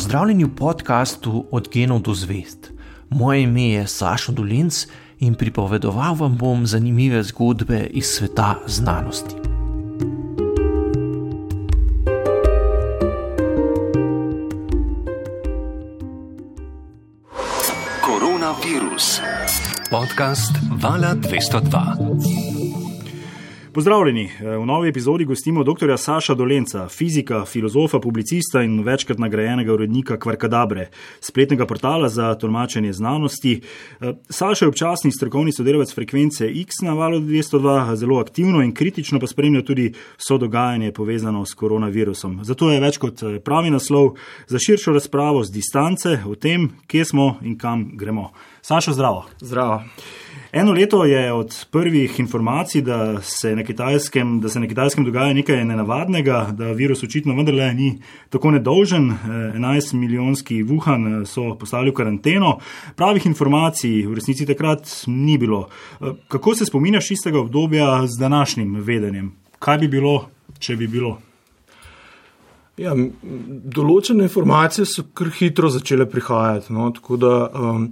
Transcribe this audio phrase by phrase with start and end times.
[0.00, 2.72] Pozdravljeni v podkastu Od genov do zvest.
[3.10, 4.86] Moje ime je Sašo Dolinc
[5.18, 9.36] in pripovedoval vam bom zanimive zgodbe iz sveta znanosti.
[18.00, 19.20] Koronavirus.
[19.90, 22.49] Podcast Vala 202.
[23.74, 24.30] Pozdravljeni.
[24.40, 25.98] V novi epizodi gostimo dr.
[25.98, 30.88] Saša Dolenca, fizika, filozofa, publicista in večkrat nagrajenega urednika Kvarkadabre,
[31.20, 33.60] spletnega portala za tolmačenje znanosti.
[34.28, 39.26] Saša je občasni strokovni sodelavec frekvence X na valu 202, zelo aktivno in kritično pa
[39.26, 42.40] spremlja tudi vso dogajanje povezano s koronavirusom.
[42.42, 47.36] Zato je več kot pravi naslov za širšo razpravo z distance o tem, kje smo
[47.42, 48.32] in kam gremo.
[48.62, 49.24] Saša, zdravo.
[49.40, 49.82] Zdravo.
[50.52, 55.34] Eno leto je od prvih informacij, da se na kitajskem, da se na kitajskem dogaja
[55.34, 59.14] nekaj nenavadnega, da virus očitno vendarle ni tako nedolžen.
[59.54, 62.58] 11 milijonski Wuhan so poslali v karanteno.
[62.96, 65.68] Pravih informacij v resnici takrat ni bilo.
[66.28, 69.32] Kako se spominjaš istega obdobja z današnjim vedenjem?
[69.58, 71.18] Kaj bi bilo, če bi bilo?
[72.76, 72.94] Ja,
[73.76, 76.72] določene informacije so kar hitro začele prihajati.
[76.72, 77.90] No, tako da um,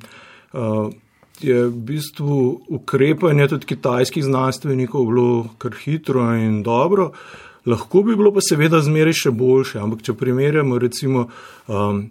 [1.40, 7.12] je v bistvu ukrepanje tudi kitajskih znanstvenikov bilo kar hitro in dobro.
[7.66, 11.26] Lahko bi bilo pa seveda zmeraj še boljše, ampak če primerjamo recimo
[11.68, 12.06] um,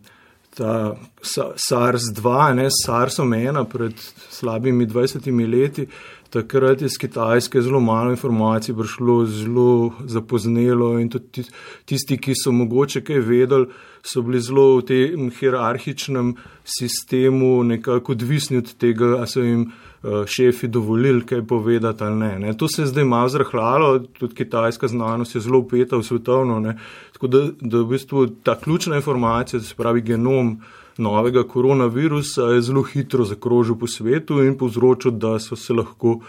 [0.58, 3.98] ta SARS-2, ne SARS-1 pred
[4.30, 5.88] slabimi 20 leti,
[6.30, 11.44] takrat je z Kitajske zelo malo informacij prišlo, zelo zapoznelo in tudi
[11.86, 13.68] tisti, ki so mogoče kaj vedeli,
[14.04, 20.24] so bili zelo v tem hierarhičnem sistemu nekako odvisni od tega, a so jim eh,
[20.28, 22.40] šefi dovolili kaj povedati ali ne.
[22.40, 22.58] ne.
[22.58, 26.60] To se je zdaj malo zrahljalo, tudi kitajska znanost je zelo upeta v svetovno.
[26.60, 26.78] Ne.
[27.14, 30.60] Tako da, da v bistvu ta ključna informacija, se pravi genom,
[30.98, 36.20] novega koronavirusa je zelo hitro zakrožil po svetu in povzročil, da so se lahko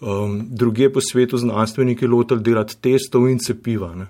[0.00, 3.94] um, druge po svetu znanstveniki lotili delati testov in cepiva.
[3.94, 4.06] Ne.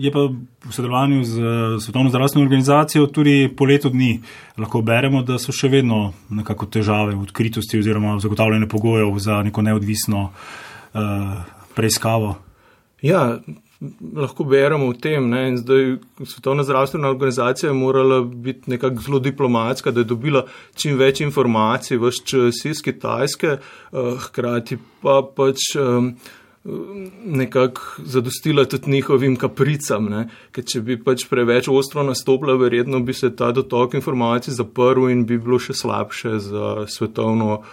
[0.00, 0.22] Je pa
[0.64, 1.40] v sodelovanju z
[1.80, 4.20] Svetovno zdravstveno organizacijo tudi po letu dni
[4.56, 9.42] lahko beremo, da so še vedno nekako težave v odkritosti oziroma v zagotavljanju pogojev za
[9.44, 11.02] neko neodvisno uh,
[11.76, 12.38] preiskavo.
[13.02, 13.38] Ja,
[14.14, 15.28] lahko beremo o tem.
[15.30, 15.56] Ne?
[15.56, 20.44] Zdaj, Svetovna zdravstvena organizacija je morala biti nekako zelo diplomatska, da je dobila
[20.74, 23.58] čim več informacij, vse čas iz Kitajske,
[23.92, 25.72] uh, hkrati pa pač.
[25.78, 26.14] Um,
[27.24, 30.24] Nekako zadostila tudi njihovim kapricam, ne?
[30.52, 35.22] ker če bi pač preveč ostro nastopila, verjetno bi se ta dotok informacij zaprl in
[35.24, 37.70] bi bilo še slabše za svetovno uh,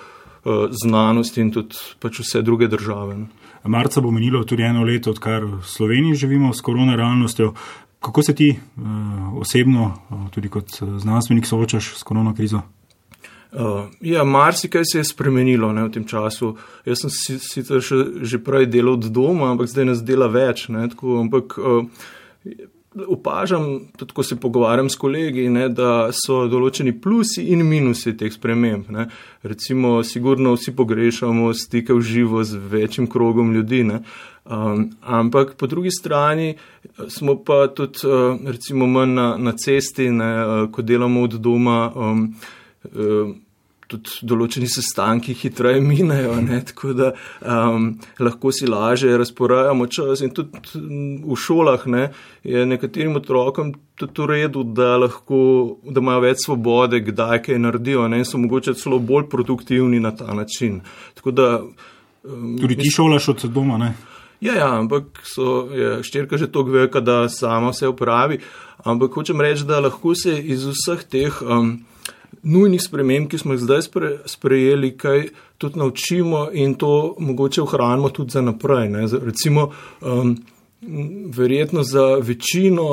[0.72, 3.18] znanost in tudi pač vse druge države.
[3.18, 3.26] Ne?
[3.64, 7.54] Marca bo menilo tudi eno leto, odkar v Sloveniji živimo s korona realnostjo.
[8.00, 8.84] Kako se ti uh,
[9.42, 12.62] osebno, uh, tudi kot eh, znanstvenik, soočaš s korona krizo?
[13.52, 16.56] Uh, ja, marsikaj se je spremenilo ne, v tem času.
[16.86, 20.68] Jaz sem si, sicer še, že prej delal od doma, ampak zdaj nas dela več.
[20.70, 22.06] Ne, tako, ampak uh,
[23.08, 28.32] opažam, tudi ko se pogovarjam s kolegi, ne, da so določeni plusi in minusi teh
[28.32, 28.90] sprememb.
[28.94, 29.08] Ne.
[29.44, 33.84] Recimo, sigurno vsi pogrešamo stike v živo z večjim krogom ljudi.
[33.86, 36.58] Um, ampak po drugi strani eh,
[37.10, 41.80] smo pa tudi uh, recimo manj na, na cesti, ne, uh, ko delamo od doma.
[41.96, 42.28] Um,
[42.84, 43.34] uh,
[43.92, 50.24] tudi določeni sestanki hitreje minejo, ne, tako da um, lahko si lažje razporajamo čas.
[50.26, 50.82] In tudi
[51.26, 52.08] v šolah ne,
[52.44, 55.38] je nekaterim otrokom tudi v redu, da, lahko,
[55.84, 60.12] da imajo več svobode, kdaj kaj naredijo ne, in so mogoče celo bolj produktivni na
[60.16, 60.82] ta način.
[61.26, 63.94] Da, um, tudi ti šolaš od doma, ne?
[64.44, 68.42] Ja, ja, ampak so, je ščirka že tako velika, da sama vse upravi.
[68.86, 71.38] Ampak hočem reči, da lahko se iz vseh teh.
[71.42, 71.78] Um,
[72.46, 78.10] nujnih sprememb, ki smo jih zdaj spre, sprejeli, kaj tudi naučimo in to mogoče ohranimo
[78.10, 78.92] tudi za naprej.
[79.26, 80.38] Recimo, um,
[81.36, 82.86] verjetno za večino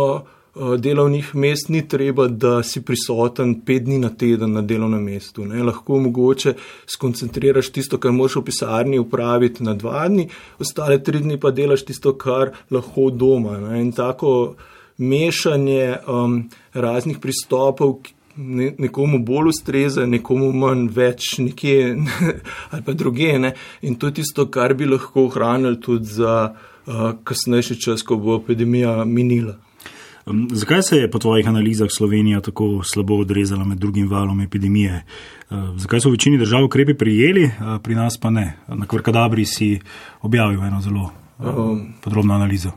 [0.55, 5.45] uh, delovnih mest ni treba, da si prisoten pet dni na teden na delovnem mestu.
[5.45, 5.63] Ne.
[5.63, 6.55] Lahko mogoče
[6.87, 10.29] skoncentriraš tisto, kar moš v pisarni upraviti na dva dni,
[10.59, 13.59] ostale tri dni pa delaš tisto, kar lahko doma.
[13.61, 13.83] Ne.
[13.83, 14.55] In tako
[14.99, 16.43] mešanje um,
[16.73, 17.99] raznih pristopov,
[18.37, 21.97] ne, nekomu bolj ustreza, nekomu manj več nekje
[22.73, 23.33] ali pa druge.
[23.39, 23.55] Ne?
[23.83, 28.41] In to je tisto, kar bi lahko ohranili tudi za uh, kasnejši čas, ko bo
[28.41, 29.59] epidemija minila.
[30.27, 35.03] Um, zakaj se je po tvojih analizah Slovenija tako slabo odrezala med drugim valom epidemije?
[35.51, 38.53] Uh, zakaj so v večini držav ukrepi prijeli, uh, pri nas pa ne?
[38.69, 39.81] Na Kvarkadabri si
[40.23, 42.71] objavil eno zelo uh, um, podrobno analizo.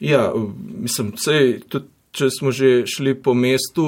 [0.00, 0.32] Ja,
[0.78, 3.84] mislim, vse tudi če smo že šli po mestu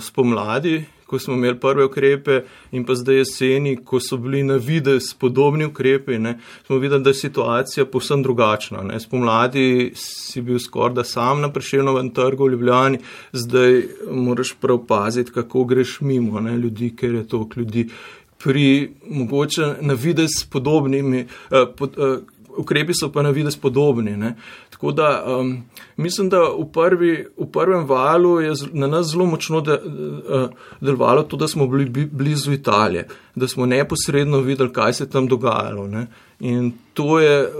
[0.00, 2.40] spomladi, ko smo imeli prve ukrepe,
[2.72, 7.10] in pa zdaj jeseni, ko so bili na videz podobni ukrepi, ne, smo videli, da
[7.10, 8.82] je situacija povsem drugačna.
[8.82, 9.00] Ne.
[9.00, 12.98] Spomladi si bil skoraj da sam na prešilnovem trgu v Ljubljani,
[13.32, 17.88] zdaj moraš prav paziti, kako greš mimo ne, ljudi, ker je to ljudi.
[18.44, 22.18] Pri mogoče na videz podobnimi, eh, pod, eh,
[22.58, 24.16] ukrepi so pa na videz podobni.
[24.16, 24.34] Ne.
[24.70, 25.64] Tako da um,
[25.96, 30.48] mislim, da v, prvi, v prvem valu je na nas zelo močno de, uh,
[30.80, 35.86] delovalo to, da smo bili blizu Italije, da smo neposredno videli, kaj se tam dogajalo.
[35.86, 36.06] Ne.
[36.40, 37.50] In to je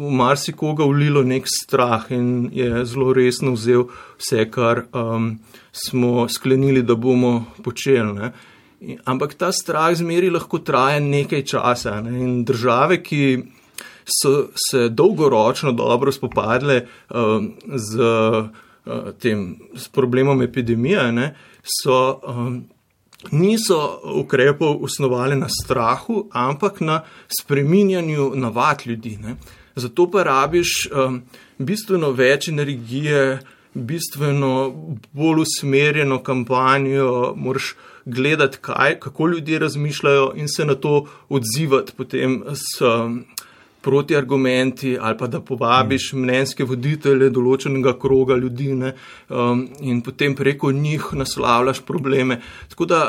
[0.00, 3.86] v marsikoga ulilo nek strah in je zelo resno vzel
[4.18, 5.38] vse, kar um,
[5.72, 8.12] smo sklenili, da bomo počeli.
[8.12, 8.32] Ne.
[9.04, 12.00] Ampak ta strah zmeri lahko traja nekaj časa.
[12.00, 12.42] Ne.
[12.44, 13.22] Države, ki
[14.04, 22.64] so se dolgoročno dobro spopadle um, z, uh, tem, z problemom epidemije, ne, so, um,
[23.30, 27.02] niso ukrepov osnovali na strahu, ampak na
[27.40, 29.16] spreminjanju navad ljudi.
[29.22, 29.36] Ne.
[29.74, 31.22] Zato pa rabiš um,
[31.58, 33.40] bistveno več energije,
[33.74, 34.70] bistveno
[35.12, 37.74] bolj usmerjeno kampanjo, moraš
[38.04, 42.80] gledati, kaj, kako ljudje razmišljajo in se na to odzivati potem s.
[42.80, 43.24] Um,
[43.84, 46.22] protiargumenti ali pa da povabiš mm.
[46.22, 48.94] mnenjske voditelje določenega kroga ljudi ne,
[49.28, 52.40] um, in potem preko njih naslavljaš probleme.
[52.72, 53.02] Tako da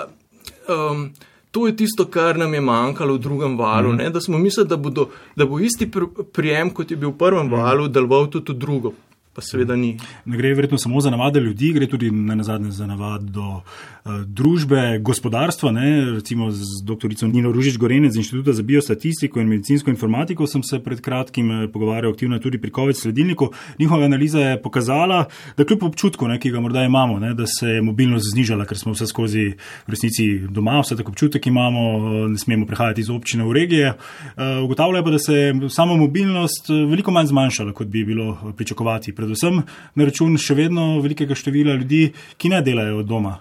[0.68, 1.08] um,
[1.56, 4.04] to je tisto, kar nam je manjkalo v drugem valu, mm.
[4.04, 5.88] ne, da smo mislili, da, bodo, da bo isti
[6.34, 7.56] prijem, kot je bil v prvem mm.
[7.56, 8.96] valu, deloval tudi v drugo
[9.36, 9.98] pa seveda ni.
[10.26, 14.22] Ne gre verjetno samo za navade ljudi, gre tudi na zadnje za navad do uh,
[14.26, 15.72] družbe, gospodarstva.
[15.72, 15.88] Ne?
[16.16, 17.12] Recimo z dr.
[17.28, 21.68] Nino Ružič Gorenec z Inštituta za biostatistiko in medicinsko informatiko sem se pred kratkim eh,
[21.68, 23.52] pogovarjal aktivno tudi pri COVID sledilniku.
[23.80, 25.26] Njihova analiza je pokazala,
[25.58, 28.78] da kljub občutku, ne, ki ga morda imamo, ne, da se je mobilnost znižala, ker
[28.78, 29.46] smo vse skozi
[29.88, 33.94] v resnici doma, vse tako občutek imamo, eh, ne smemo prehajati iz občine v regije.
[34.36, 39.16] Uh, ugotavljajo pa, da se je sama mobilnost veliko manj zmanjšala, kot bi bilo pričakovati
[39.28, 39.62] predvsem
[39.96, 43.38] na račun še vedno velikega števila ljudi, ki ne delajo od doma.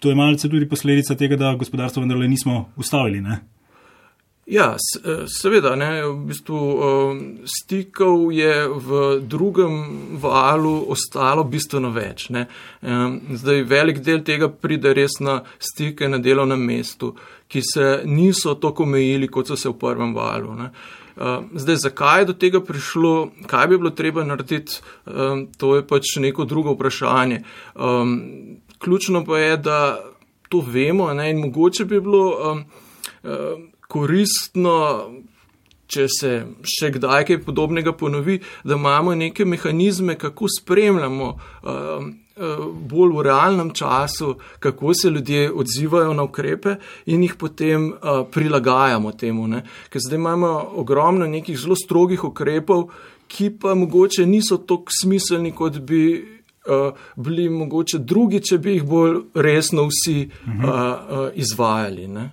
[0.00, 3.20] To je malce tudi posledica tega, da gospodarstvo vendarle nismo ustavili.
[3.20, 3.42] Ne?
[4.46, 6.58] Ja, e, seveda, ne, v bistvu
[7.50, 9.80] stikov je v drugem
[10.22, 12.28] valu ostalo bistveno več.
[12.30, 12.44] Ne.
[12.82, 17.16] Zdaj, velik del tega pride res na stike na delovnem mestu,
[17.50, 20.54] ki se niso tako omejili, kot so se v prvem valu.
[20.54, 20.70] Ne.
[21.16, 24.80] Eh, zdaj, zakaj je do tega prišlo, kaj bi bilo treba narediti,
[25.58, 27.42] to je pač neko drugo vprašanje.
[28.78, 29.78] Ključno pa je, da
[30.48, 32.64] to vemo ne, in mogoče bi bilo
[33.88, 34.76] koristno,
[35.86, 36.30] če se
[36.66, 41.34] še kdaj kaj podobnega ponovi, da imamo neke mehanizme, kako spremljamo
[41.66, 48.26] Eh, bolj v realnem času, kako se ljudje odzivajo na ukrepe in jih potem uh,
[48.32, 49.46] prilagajamo temu.
[49.48, 49.62] Ne?
[49.88, 52.90] Ker zdaj imamo ogromno nekih zelo strogih ukrepov,
[53.28, 56.02] ki pa mogoče niso tako smiselni, kot bi
[56.68, 62.08] uh, bili mogoče drugi, če bi jih bolj resno vsi uh, uh, izvajali.
[62.08, 62.30] Ne?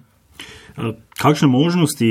[1.21, 2.09] Kakšne možnosti,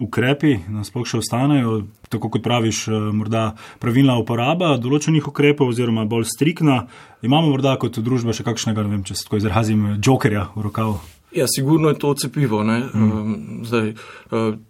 [0.00, 6.06] ukrepi nas pa še ostanejo, tako kot praviš, eh, morda pravilna uporaba določenih ukrepov, oziroma
[6.06, 6.86] bolj strikna?
[7.22, 11.17] Imamo morda kot družba še kakšnega, ne vem, če se tako izrazim, jokerja v rokavu?
[11.32, 12.62] Ja, sigurno je to cepivo.
[12.64, 13.64] Mm.
[13.64, 13.94] Zdaj, eh,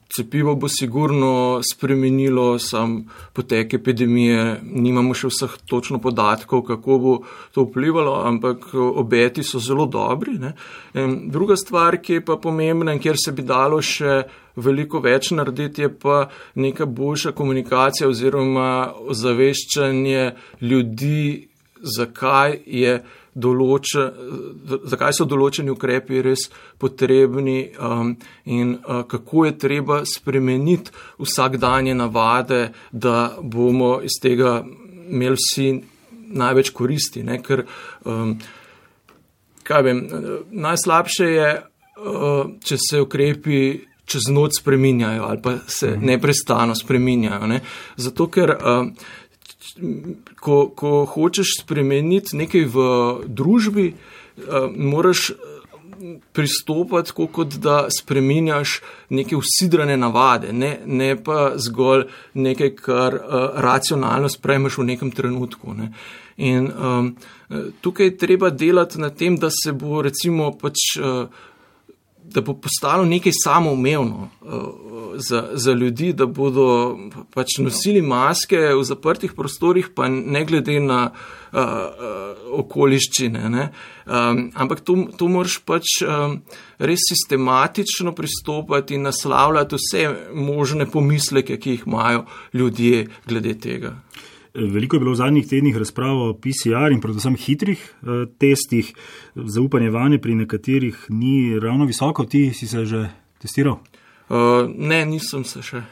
[0.08, 4.60] cepivo bo sigurno spremenilo sam potek epidemije.
[4.62, 7.14] Nimamo še vseh točno podatkov, kako bo
[7.54, 10.38] to vplivalo, ampak eh, obeti so zelo dobri.
[10.38, 10.52] Ne?
[11.30, 14.24] Druga stvar, ki je pa pomembna in kjer se bi dalo še
[14.56, 21.48] veliko več narediti, je pa neka boljša komunikacija oziroma ozaveščanje ljudi,
[21.82, 22.98] zakaj je
[23.34, 24.08] določa,
[24.88, 26.48] zakaj so določeni ukrepi res
[26.80, 34.60] potrebni um, in uh, kako je treba spremeniti vsakdanje navade, da bomo iz tega
[35.08, 35.68] imeli vsi
[36.28, 37.24] največ koristi.
[37.26, 37.40] Ne?
[37.42, 37.64] Ker,
[38.04, 38.34] um,
[39.68, 40.02] vem,
[40.50, 41.52] najslabše je,
[42.04, 43.60] uh, če se ukrepi.
[44.08, 46.06] Čez noč spreminjajo, ali pa se mhm.
[46.08, 47.44] neprestano spreminjajo.
[47.44, 47.58] Ne?
[48.00, 48.86] Zato, ker uh,
[50.40, 52.86] ko, ko hočeš spremeniti nekaj v
[53.26, 55.34] družbi, uh, moraš eh,
[56.32, 58.80] pristopati tako, kot da spremenjaš
[59.10, 65.74] neke usidrane navade, ne, ne pa zgolj nekaj, kar uh, racionalno spremeš v nekem trenutku.
[65.74, 65.92] Ne.
[66.38, 67.16] In um,
[67.80, 70.94] tukaj je treba delati na tem, da se bo recimo pač.
[70.98, 71.46] Uh,
[72.34, 76.98] da bo postalo nekaj samoumevno uh, za, za ljudi, da bodo
[77.34, 83.68] pač nosili maske v zaprtih prostorih, pa ne glede na uh, uh, okoliščine.
[84.06, 86.38] Um, ampak to, to moraš pač um,
[86.78, 90.04] res sistematično pristopati in naslavljati vse
[90.34, 93.96] možne pomisleke, ki jih imajo ljudje glede tega.
[94.54, 98.92] Veliko je bilo v zadnjih tednih razprav o PCR in predvsem hitrih eh, testih.
[99.34, 102.24] Zaupanje vanje pri nekaterih ni ravno visoko.
[102.24, 103.78] Ti si se že testiral?
[104.28, 105.82] Uh, ne, nisem se še.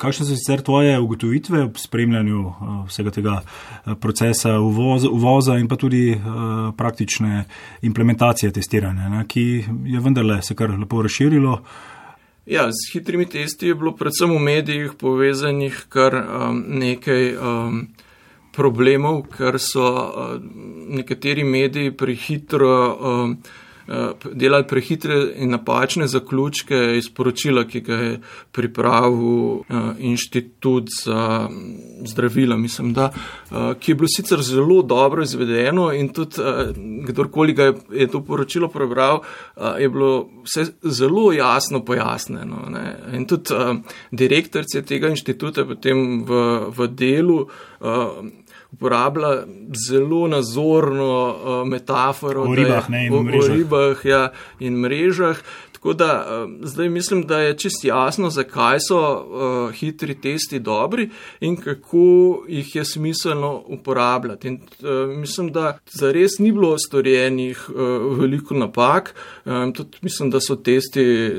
[0.00, 3.36] Kakšne so sicer tvoje ugotovitve ob spremljanju uh, vsega tega
[4.00, 7.44] procesa uvoza, uvoza in pa tudi uh, praktične
[7.88, 9.44] implementacije testiranja, ne, ki
[9.92, 11.52] je vendarle se kar lepo razširilo?
[11.52, 11.99] Uh,
[12.50, 17.76] Ja, z hitrimi testi je bilo predvsem v medijih povezanih kar um, nekaj um,
[18.50, 20.48] problemov, ker so um,
[20.98, 23.36] nekateri mediji prehitro um,
[24.32, 28.20] delali prehitre in napačne zaključke iz poročila, ki ga je
[28.52, 35.22] pripravil eh, inštitut za mm, zdravila, mislim, da, eh, ki je bilo sicer zelo dobro
[35.22, 36.36] izvedeno in tudi
[37.06, 39.20] kdorkoli ga je to poročilo prebral,
[39.78, 42.66] je bilo vse zelo jasno pojasneno.
[42.68, 42.96] Ne.
[43.12, 43.54] In tudi
[44.10, 46.40] direktorice tega inštituta potem v,
[46.76, 47.46] v delu
[48.72, 49.44] uporablja
[49.88, 55.36] zelo nazorno uh, metaforo o ribah, je, ne, in o, o ribah ja, in mrežah.
[55.72, 61.08] Tako da uh, zdaj mislim, da je čist jasno, zakaj so uh, hitri testi dobri
[61.40, 64.48] in kako jih je smiselno uporabljati.
[64.48, 69.14] In, uh, mislim, da zares ni bilo storjenih uh, veliko napak.
[69.44, 71.32] Um, tudi mislim, da so testi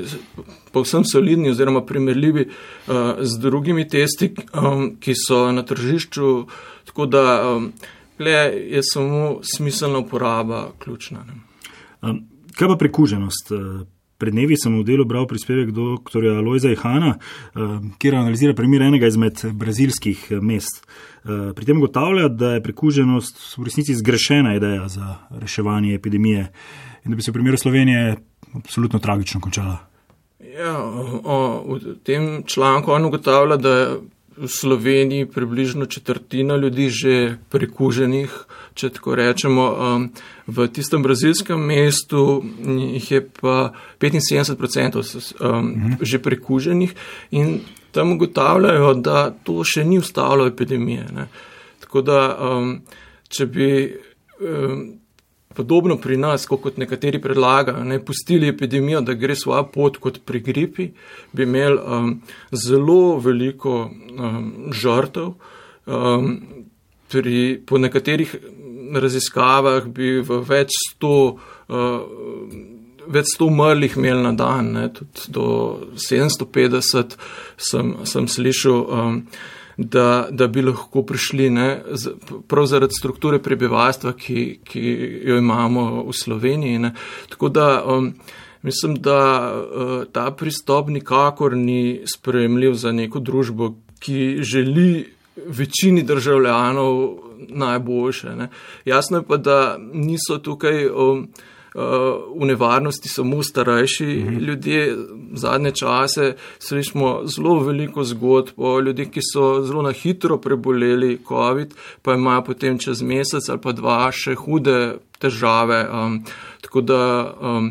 [0.72, 6.46] povsem solidni oziroma primerljivi uh, z drugimi testi, um, ki so na tržišču.
[6.84, 7.72] Tako da um,
[8.18, 11.24] je samo smiselna uporaba ključna.
[12.02, 12.24] Um,
[12.58, 13.50] kaj pa prekuženost?
[13.50, 13.86] Uh,
[14.22, 16.22] pred dnevi sem v delu bral prispevek dr.
[16.46, 17.16] Lojza Ihana,
[17.54, 20.84] um, kjer analizira primer enega izmed brazilskih uh, mest.
[21.24, 26.52] Uh, pri tem gotavlja, da je prekuženost v resnici zgrešena ideja za reševanje epidemije
[27.04, 28.16] in da bi se v primeru Slovenije
[28.54, 29.78] absolutno tragično končala.
[30.52, 30.78] Ja,
[31.24, 33.74] o, v tem članku on ugotavlja, da
[34.36, 38.30] v Sloveniji približno četrtina ljudi že prekuženih,
[38.74, 39.64] če tako rečemo.
[39.72, 40.10] Um,
[40.46, 44.98] v tistem brazilskem mestu jih je pa 75%
[45.40, 45.92] um, mhm.
[46.00, 46.94] že prekuženih
[47.30, 47.60] in
[47.92, 51.06] tam ugotavljajo, da to še ni ustavilo epidemije.
[51.12, 51.28] Ne.
[51.84, 52.80] Tako da, um,
[53.28, 53.68] če bi
[55.54, 60.40] podobno pri nas, kot nekateri predlagajo, ne pustili epidemijo, da gre svojo pot kot pri
[60.40, 60.88] gripi,
[61.32, 62.12] bi imeli um,
[62.52, 65.34] zelo veliko um, žrtev.
[65.86, 66.36] Um,
[67.12, 68.36] pri, po nekaterih
[68.94, 71.16] raziskavah bi v več sto,
[71.68, 72.00] uh,
[73.12, 75.46] več sto umrlih imeli na dan, ne, tudi do
[75.96, 77.18] 750
[77.56, 78.86] sem, sem slišal.
[78.88, 79.18] Um,
[79.76, 81.68] da, da bi lahko prišli, ne,
[82.48, 84.82] prav zaradi strukture prebivalstva, ki, ki
[85.30, 86.78] jo imamo v Sloveniji.
[86.78, 86.92] Ne.
[87.32, 88.12] Tako da um,
[88.62, 89.18] mislim, da
[89.52, 95.06] uh, ta pristop nikakor ni sprejemljiv za neko družbo, ki želi
[95.46, 98.36] večini državljanov najboljše.
[98.36, 98.50] Ne.
[98.84, 100.86] Jasno je pa, da niso tukaj.
[100.86, 101.28] Um,
[101.74, 104.38] v nevarnosti samo starejši mhm.
[104.38, 104.96] ljudje.
[105.34, 111.74] Zadnje čase slišimo zelo veliko zgodb o ljudeh, ki so zelo na hitro preboleli COVID,
[112.02, 115.86] pa imajo potem čez mesec ali pa dva še hude težave.
[115.88, 116.18] Um,
[116.60, 117.00] tako da
[117.40, 117.70] um,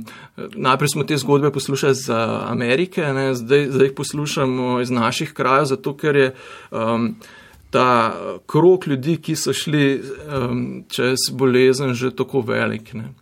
[0.56, 2.10] najprej smo te zgodbe poslušali iz
[2.48, 6.34] Amerike, zdaj, zdaj jih poslušamo iz naših krajev, zato ker je.
[6.72, 7.16] Um,
[7.72, 8.12] Ta
[8.52, 12.90] krok ljudi, ki so šli um, čez bolezen, že tako velik.
[12.94, 13.14] Ne.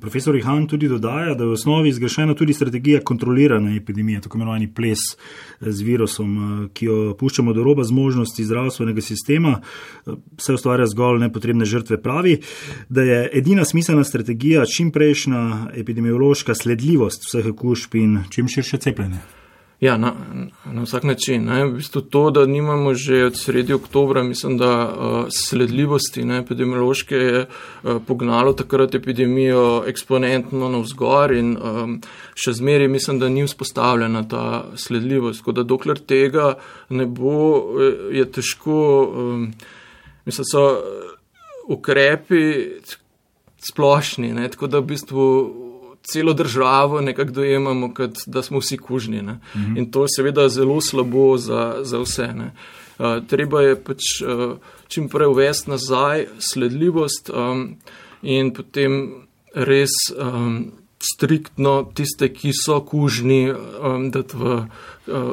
[0.00, 4.68] Profesor Ihan tudi dodaja, da je v osnovi zgrešena tudi strategija kontrolirane epidemije, tako imenovani
[4.74, 9.58] ples eh, z virusom, eh, ki jo puščamo do roba zmožnosti zdravstvenega sistema,
[10.06, 12.02] vse eh, ustvarja zgolj nepotrebne žrtve.
[12.02, 12.38] Pravi,
[12.88, 19.39] da je edina smiselna strategija čimprejšnja epidemiološka sledljivost vseh okužb in čim širše cepljenje.
[19.80, 20.12] Ja, na,
[20.64, 21.44] na vsak način.
[21.44, 21.64] Ne.
[21.64, 27.16] V bistvu to, da nimamo že od sredi oktobra, mislim, da uh, sledljivosti ne, epidemiološke
[27.16, 31.96] je uh, pognalo takrat epidemijo eksponentno navzgor in um,
[32.34, 34.44] še zmeri mislim, da ni vzpostavljena ta
[34.76, 35.40] sledljivost.
[35.40, 36.54] Tako da dokler tega
[36.88, 37.64] ne bo,
[38.12, 38.76] je težko,
[39.16, 39.48] um,
[40.28, 40.66] mislim, so
[41.72, 42.44] ukrepi
[43.64, 45.26] splošni, ne, tako da v bistvu
[46.12, 49.22] celo državo nekako dojemamo, kot da smo vsi kužni.
[49.22, 49.38] Ne.
[49.56, 49.76] Mhm.
[49.76, 52.28] In to je seveda zelo slabo za, za vse.
[52.98, 54.56] Uh, treba je pač uh,
[54.88, 57.76] čim prej uvesti nazaj sledljivost um,
[58.22, 59.24] in potem
[59.54, 64.66] res um, striktno tiste, ki so kužni, um, dati v uh,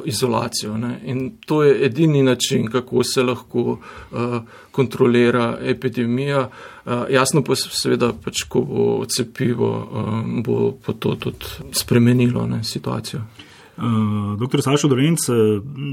[0.05, 0.77] izolacijo.
[0.77, 0.99] Ne.
[1.05, 4.37] In to je edini način, kako se lahko uh,
[4.71, 6.49] kontrolira epidemija.
[6.85, 12.63] Uh, jasno pa seveda, pač, ko bo cepivo, um, bo pa to tudi spremenilo ne,
[12.63, 13.21] situacijo.
[13.77, 13.83] Uh,
[14.39, 15.27] doktor Sašo Dolenc,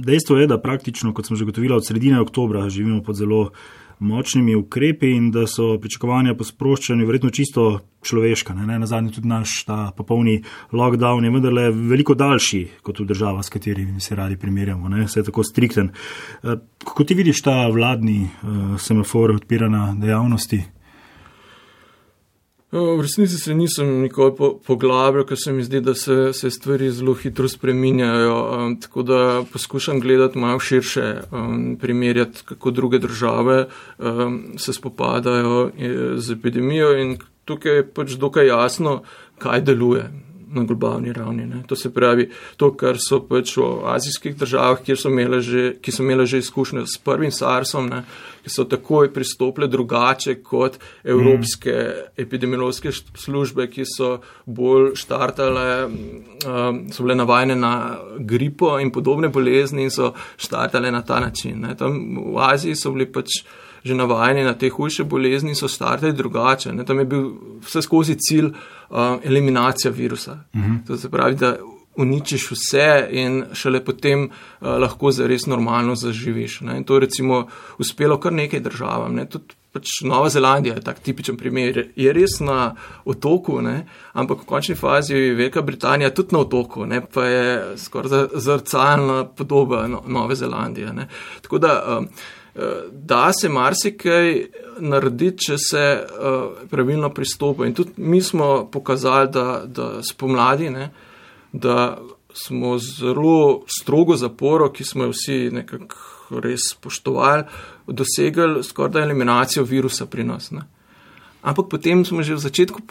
[0.04, 3.50] dejstvo je, da praktično, kot smo že gotovili, od sredine oktobra živimo pod zelo
[3.98, 8.54] močnimi ukrepi in da so pričakovanja po sproščanju verjetno čisto človeška.
[8.54, 8.66] Ne?
[8.66, 8.78] Ne?
[8.78, 13.48] Na zadnji tudi naš ta popolni lockdown je vendarle veliko daljši kot v država, s
[13.48, 15.04] katerimi se radi primerjamo, ne?
[15.04, 15.90] vse je tako strikten.
[16.42, 20.62] Eh, kako ti vidiš ta vladni uh, semafor odpirana dejavnosti?
[22.75, 24.33] V resnici se nisem nikoli
[24.66, 28.35] poglabljal, ker se mi zdi, da se, se stvari zelo hitro spreminjajo.
[28.35, 35.71] Um, tako da poskušam gledati malo širše, um, primerjati, kako druge države um, se spopadajo
[35.78, 39.02] eh, z epidemijo in tukaj je pač dokaj jasno,
[39.38, 40.11] kaj deluje
[40.54, 41.46] na globalni ravni.
[41.46, 41.62] Ne.
[41.66, 46.26] To se pravi, to, kar so pač v azijskih državah, so že, ki so imele
[46.26, 48.04] že izkušnje s prvim SARS-om, ne,
[48.44, 52.23] ki so takoj pristopile drugače kot evropske mm.
[52.23, 57.75] epidemiološke službe, ki so bolj štartale, um, so bile navajene na
[58.18, 61.61] gripo in podobne bolezni in so štartale na ta način.
[61.61, 61.76] Ne.
[61.76, 61.99] Tam
[62.34, 63.42] v Aziji so bili pač
[63.84, 66.72] že navajeni na te hujše bolezni so startali drugače.
[66.72, 66.84] Ne.
[66.84, 67.30] Tam je bil
[67.66, 70.32] vse skozi cilj uh, eliminacija virusa.
[70.32, 70.72] Uh mhm.
[70.72, 70.86] -huh.
[70.86, 71.56] To se pravi, da
[71.96, 76.60] uničiš vse in šele potem uh, lahko zares normalno zaživiš.
[76.60, 76.76] Ne.
[76.76, 77.46] In to je recimo
[77.78, 79.14] uspelo kar nekaj državam.
[79.14, 79.26] Ne.
[79.26, 81.88] Tudi pač Nova Zelandija je tak tipičen primer.
[81.96, 82.74] Je res na
[83.04, 83.86] otoku, ne.
[84.12, 87.00] ampak v končni fazi je Velika Britanija tudi na otoku, ne.
[87.00, 90.92] pa je skoraj zrcalna podoba no, Nove Zelandije.
[90.92, 91.08] Ne.
[91.42, 92.08] Tako da um,
[92.92, 94.46] da se marsikaj
[94.78, 97.66] naredi, če se uh, pravilno pristopa.
[97.66, 100.90] In tudi mi smo pokazali, da, da spomladi, ne,
[101.52, 101.99] da
[102.34, 107.44] smo zelo strogo zaporo, ki smo jo vsi nekako res spoštovali,
[107.87, 110.50] dosegli skoraj eliminacijo virusa pri nas.
[110.54, 110.64] Ne.
[111.42, 112.87] Ampak potem smo že v začetku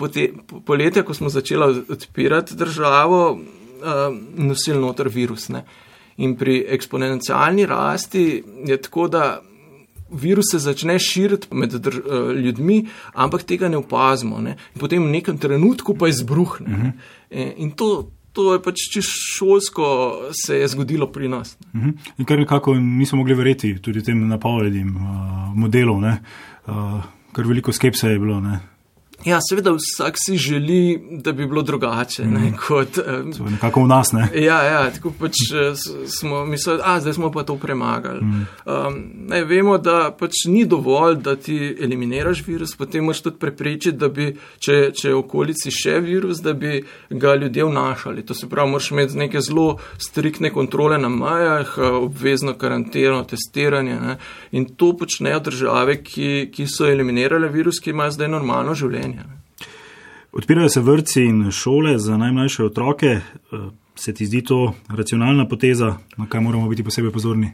[0.66, 4.04] poletja, ko smo začeli odpirati državo, uh,
[4.36, 5.50] nosili noter virus.
[5.50, 5.64] Ne.
[6.18, 9.42] In pri eksponencialni rasti je tako, da
[10.14, 14.42] virus se začne širiti med uh, ljudmi, ampak tega ne opazimo.
[14.42, 14.56] Ne?
[14.80, 16.68] Potem v nekem trenutku pa izbruhne.
[16.68, 16.88] Uh mhm.
[16.88, 16.94] -huh.
[17.30, 18.76] e, in to, to je pač
[19.38, 21.58] šolsko se je zgodilo pri nas.
[21.74, 21.90] Uh mhm.
[21.90, 22.12] -huh.
[22.18, 27.04] In kar nekako nismo mogli verjeti tudi tem napovedim uh, modelov, uh,
[27.36, 28.40] ker veliko skepse je bilo.
[28.40, 28.73] Ne?
[29.26, 32.26] Ja, seveda, vsak si želi, da bi bilo drugače.
[32.26, 32.56] Ne, mm.
[32.68, 34.12] kot, um, nekako v nas.
[34.12, 34.28] Ne?
[34.36, 35.76] Ja, ja, tako pač eh,
[36.20, 38.20] smo mislili, da zdaj smo pa to premagali.
[38.22, 38.46] Mm.
[38.66, 38.98] Um,
[39.30, 44.10] ne, vemo, da pač ni dovolj, da ti eliminiraš virus, potem moraš tudi preprečiti, da
[44.10, 48.26] bi, če, če je v okolici še virus, da bi ga ljudje vnašali.
[48.28, 54.00] To se pravi, moraš imeti neke zelo striktne kontrole na majah, eh, obvezno karanteno, testiranje.
[54.04, 54.18] Ne,
[54.52, 59.30] in to počnejo države, ki, ki so eliminirale virus, ki imajo zdaj normalno življenje življenja.
[60.34, 63.20] Odpirajo se vrtci in šole za najmlajše otroke.
[63.20, 67.52] Eh, se ti zdi to racionalna poteza, na kaj moramo biti posebej pozorni?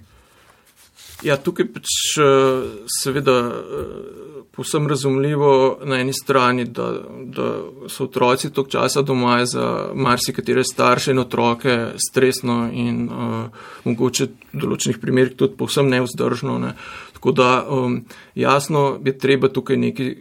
[1.24, 6.88] Ja, tukaj pač eh, seveda eh, povsem razumljivo na eni strani, da,
[7.26, 7.50] da
[7.88, 11.78] so otroci tok časa doma za marsikatere starše in otroke
[12.10, 13.46] stresno in uh,
[13.86, 16.58] mogoče v določenih primerih tudi povsem nevzdržno.
[16.60, 16.74] Ne.
[17.16, 18.02] Tako da um,
[18.36, 20.12] jasno je treba tukaj nekaj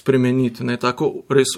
[0.00, 0.64] spremeniti.
[0.64, 1.56] Ne, tako res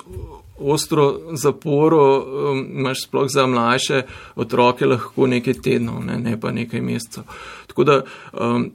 [0.59, 4.03] ostro zaporo um, imaš sploh za mlajše
[4.37, 7.25] otroke lahko nekaj tednov, ne, ne pa nekaj mesecev.
[7.66, 8.01] Tako da
[8.33, 8.70] um,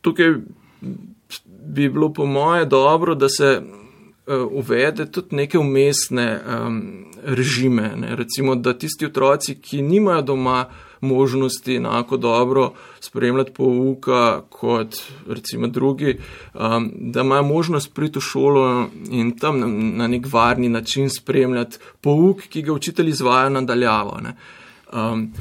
[0.00, 0.34] tukaj
[1.66, 7.92] bi bilo po moje dobro, da se uh, uvede tudi neke umestne um, režime.
[7.96, 10.64] Ne, recimo, da tisti otroci, ki nimajo doma
[11.04, 14.96] možnosti enako dobro spremljati pouka kot
[15.28, 16.18] recimo drugi,
[16.54, 21.78] um, da imajo možnost priti v šolo in tam na, na nek varni način spremljati
[22.00, 24.18] pouk, ki ga učitelji izvajo nadaljavo.
[24.92, 25.32] Um,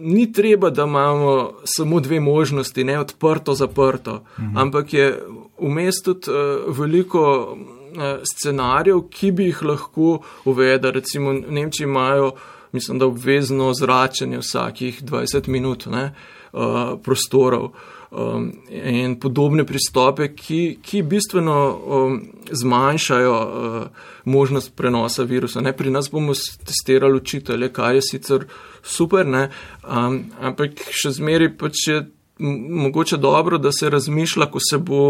[0.00, 4.56] ni treba, da imamo samo dve možnosti, ne odprto, zaprto, mhm.
[4.58, 5.22] ampak je
[5.60, 10.90] vmes tudi uh, veliko uh, scenarijev, ki bi jih lahko uvedli.
[10.90, 12.32] Recimo, Nemčiji imajo
[12.72, 16.14] mislim, da obvezno zračenje vsakih 20 minut ne,
[16.52, 17.70] uh, prostorov
[18.10, 22.18] um, in podobne pristope, ki, ki bistveno um,
[22.50, 23.86] zmanjšajo uh,
[24.24, 25.60] možnost prenosa virusa.
[25.60, 25.72] Ne.
[25.76, 26.32] Pri nas bomo
[26.66, 28.46] testirali učitelje, kar je sicer
[28.82, 29.48] super, ne,
[29.84, 32.02] um, ampak še zmeri pač je.
[32.42, 35.02] Mogoče dobro, da se razmišlja, ko se bo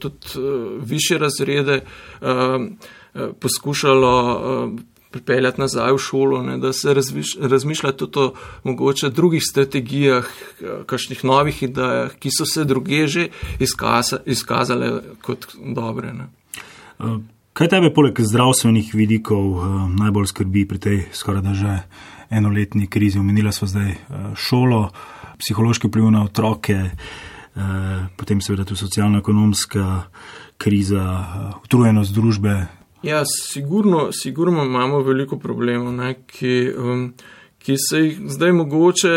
[0.00, 2.64] tudi uh, više razrede uh,
[3.40, 4.80] poskušalo uh,
[5.14, 8.32] pripeljati nazaj v šolo, ne, da se razmiš, razmišlja tudi o
[8.64, 10.26] mogoče drugih strategijah,
[10.90, 13.28] kakšnih novih idejah, ki so se druge že
[13.62, 14.90] izkaza, izkazale
[15.22, 16.12] kot dobre.
[16.12, 16.26] Ne.
[17.54, 19.62] Kaj tebe poleg zdravstvenih vidikov
[19.94, 21.78] najbolj skrbi pri tej skoraj da že
[22.34, 23.22] enoletni krizi?
[23.22, 23.94] Omenila smo zdaj
[24.34, 24.88] šolo,
[25.38, 26.90] psihološki vpliv na otroke,
[28.18, 29.84] potem seveda tudi socialno-ekonomska
[30.58, 31.04] kriza,
[31.62, 32.56] utrujenost družbe,
[33.04, 37.02] Ja, sigurno, sigurno imamo veliko problemov, ne, ki, um,
[37.58, 39.12] ki se jih zdaj mogoče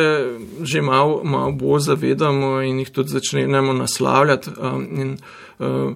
[0.61, 4.49] že malo mal bolj zavedamo in jih tudi začnemo naslavljati.
[4.59, 5.17] Um, in,
[5.59, 5.95] um,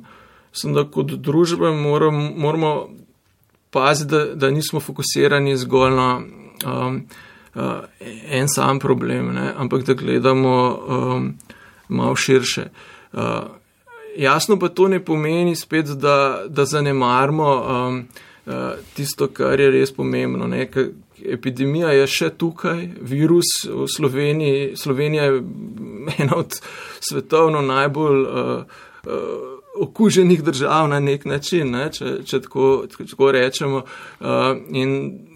[0.54, 2.90] sem, da kot družba moram, moramo
[3.72, 6.10] paziti, da, da nismo fokusirani zgolj na
[6.66, 7.04] um,
[7.56, 7.64] uh,
[8.32, 10.56] en sam problem, ne, ampak da gledamo
[10.88, 11.34] um,
[11.88, 12.70] malo širše.
[13.12, 13.22] Uh,
[14.18, 18.08] Jasno pa to ne pomeni spet, da, da zanemarimo um,
[18.46, 18.54] uh,
[18.94, 20.48] tisto, kar je res pomembno.
[20.48, 20.68] Ne?
[21.26, 24.76] Epidemija je še tukaj, virus v Sloveniji.
[24.78, 25.42] Slovenija je
[26.20, 26.60] ena od
[27.00, 28.64] svetovno najbolj uh,
[29.06, 31.88] uh, okuženih držav na nek način, ne?
[31.94, 33.86] če, če tako, tako rečemo.
[34.20, 35.31] Uh, in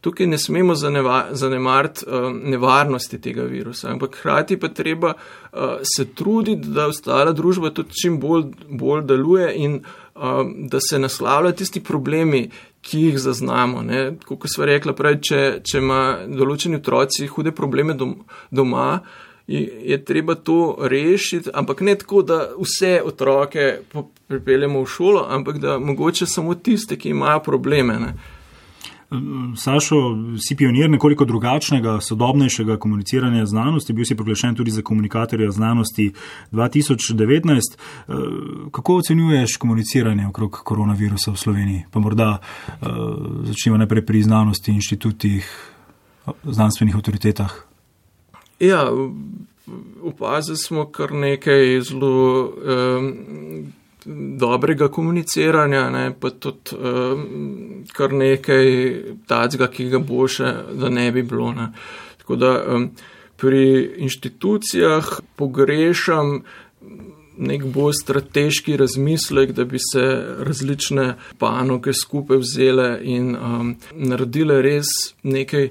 [0.00, 5.60] tukaj ne smemo zanemariti uh, nevarnosti tega virusa, ampak hkrati pa treba uh,
[5.96, 9.82] se truditi, da ostala družba tudi čim bolj, bolj deluje in
[10.70, 13.82] da se naslavlja tisti problemi, ki jih zaznamo.
[14.24, 18.88] Kot smo rekli prej, če, če ima določeni otroci hude probleme doma.
[19.46, 23.66] Je treba to rešiti, ampak ne tako, da vse otroke
[24.28, 27.98] pripeljemo v šolo, ampak da mogoče samo tiste, ki imajo probleme.
[28.00, 28.14] Ne.
[29.56, 29.96] Sašo,
[30.38, 36.12] si pionir nekoliko drugačnega, sodobnejšega komuniciranja znanosti, bil si proglašen tudi za komunikatorja znanosti
[36.52, 37.76] 2019.
[38.08, 38.12] Eh,
[38.72, 41.84] kako ocenjuješ komuniciranje okrog koronavirusa v Sloveniji?
[41.90, 42.86] Pa morda uh,
[43.44, 45.70] začnimo najprej pri znanosti, inštitutih,
[46.44, 47.54] znanstvenih avtoritetah.
[48.60, 48.88] Ja,
[50.02, 52.44] opazili smo kar nekaj zelo.
[52.44, 53.14] Um,
[54.38, 58.70] dobrega komuniciranja, ne, pa tudi um, kar nekaj
[59.28, 61.52] tacga, ki ga bo še, da ne bi bilo.
[61.56, 61.70] Ne.
[62.20, 62.90] Tako da um,
[63.40, 63.64] pri
[64.04, 66.42] inštitucijah pogrešam
[67.36, 70.04] nek bolj strateški razmislek, da bi se
[70.38, 75.68] različne panoge skupaj vzele in um, naredile res nekaj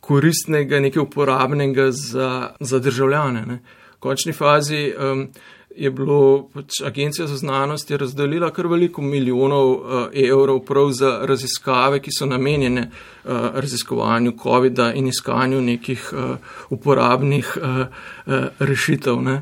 [0.00, 3.46] koristnega, nekaj uporabnega za, za državljane.
[3.46, 3.60] Ne.
[3.96, 5.28] V končni fazi um,
[5.76, 9.80] je bilo pač Agencija za znanost razdelila kar veliko milijonov uh,
[10.12, 16.36] evrov prav za raziskave, ki so namenjene uh, raziskovanju COVID-a in iskanju nekih uh,
[16.70, 17.86] uporabnih uh,
[18.26, 19.16] uh, rešitev.
[19.16, 19.38] Mm.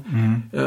[0.52, 0.62] Uh,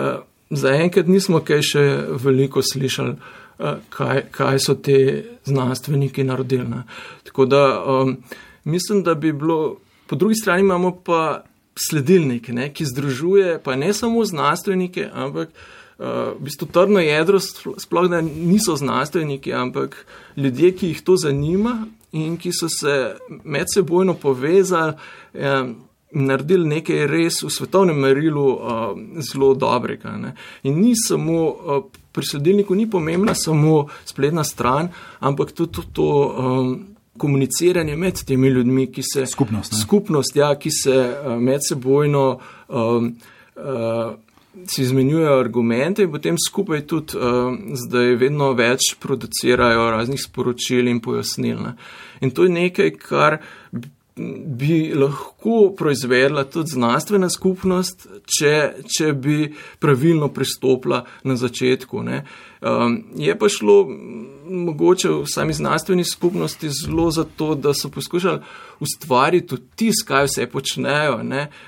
[0.49, 1.83] Zaenkrat nismo kaj še
[2.23, 3.15] veliko slišali,
[3.59, 6.67] uh, kaj, kaj so te znanstveniki naredili.
[6.69, 6.83] Ne.
[7.23, 8.17] Tako da um,
[8.63, 11.43] mislim, da bi bilo, po drugi strani imamo pa
[11.75, 16.05] sledilnik, ne, ki združuje pa ne samo znanstvenike, ampak uh,
[16.37, 17.39] v bistvu trdno jedro,
[17.77, 20.05] sploh da niso znanstveniki, ampak
[20.37, 24.93] ljudje, ki jih to zanima in ki so se med sebojno povezali.
[25.33, 25.75] Um,
[26.13, 28.91] Naredili nekaj res v svetovnem merilu uh,
[29.25, 30.11] zelo dobrega.
[30.13, 30.35] Ne.
[30.61, 31.79] In ni samo, uh,
[32.13, 38.47] pri sledilniku ni pomembna samo spletna stran, ampak tudi to, to um, komuniciranje med temi
[38.47, 43.15] ljudmi, ki se skupnost, skupnost ja, ki se uh, medsebojno um,
[43.55, 44.13] uh,
[44.77, 47.53] izmenjujejo argumente in potem skupaj tudi uh,
[47.85, 51.61] zdaj vedno več producirajo raznih sporočil in pojasnil.
[51.61, 51.75] Ne.
[52.21, 53.39] In to je nekaj, kar
[54.45, 58.53] bi lahko proizvedla tudi znanstvena skupnost, če,
[58.97, 59.47] če bi
[59.81, 62.03] pravilno pristopila na začetku.
[62.03, 63.77] Um, je pa šlo
[64.49, 68.39] mogoče v sami znanstveni skupnosti zelo zato, da so poskušali
[68.79, 71.19] ustvariti vtis, kaj vse počnejo.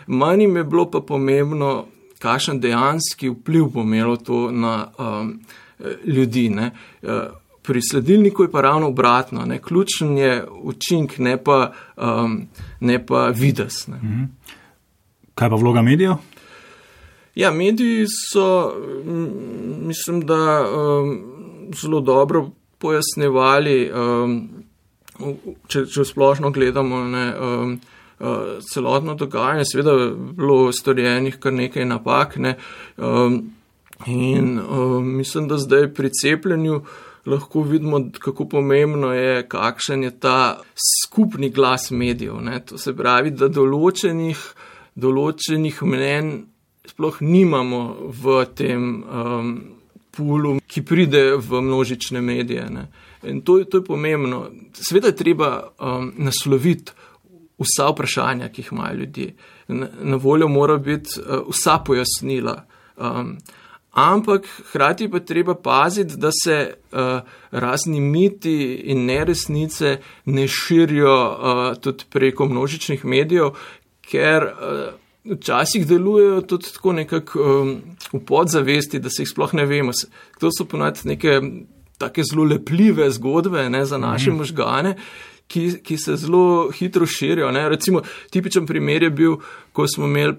[0.08, 1.88] Manj jim je bilo pa pomembno,
[2.22, 5.40] kakšen dejanski vpliv bo imelo to na um,
[6.06, 6.50] ljudi.
[6.50, 6.72] Ne?
[7.02, 7.10] Uh,
[7.66, 9.62] pri sledilniku je pa ravno obratno, ne?
[9.62, 12.48] ključen je učink, ne pa, um,
[12.80, 13.88] ne pa vides.
[13.88, 13.98] Ne?
[13.98, 14.24] Mhm.
[15.36, 16.16] Kaj pa vloga medijev?
[17.36, 18.74] Ja, mediji so,
[19.82, 21.24] mislim, da um,
[21.82, 24.38] zelo dobro pojasnjevali, um,
[25.68, 27.74] če, če splošno gledamo ne, um,
[28.20, 28.38] uh,
[28.74, 32.38] celotno dogajanje, seveda je bilo storjenih kar nekaj napak.
[32.38, 32.56] Ne,
[32.98, 33.42] um,
[34.08, 36.82] in um, mislim, da zdaj pri cepljenju
[37.26, 40.62] lahko vidimo, kako pomembno je, kakšen je ta
[41.04, 42.42] skupni glas medijev.
[42.42, 44.42] Ne, to se pravi, da določenih,
[44.96, 46.36] določenih mnen
[46.86, 48.92] sploh nimamo v tem.
[49.04, 49.56] Um,
[50.16, 52.70] pulu, ki pride v množične medije.
[52.70, 52.88] Ne.
[53.24, 54.46] In to, to je pomembno.
[54.74, 56.96] Sveda je treba um, nasloviti
[57.60, 59.34] vsa vprašanja, ki jih imajo ljudje.
[59.68, 62.64] Na, na voljo mora biti uh, vsa pojasnila.
[62.98, 63.38] Um,
[63.96, 67.00] ampak hkrati pa treba paziti, da se uh,
[67.52, 73.56] razni miti in neresnice ne širijo uh, tudi preko množičnih medijev,
[74.12, 74.94] ker uh,
[75.38, 77.78] včasih delujejo tudi tako nekako um,
[78.14, 79.92] v podzavesti, da se jih sploh ne vemo.
[80.40, 81.40] To so ponad neke
[81.98, 84.36] take zelo lepljive zgodbe ne, za naše mm.
[84.36, 84.96] možgane.
[85.48, 87.52] Ki, ki se zelo hitro širijo.
[87.52, 87.70] Ne.
[87.70, 88.02] Recimo,
[88.34, 89.36] tipičen primer je bil,
[89.74, 90.34] ko smo imeli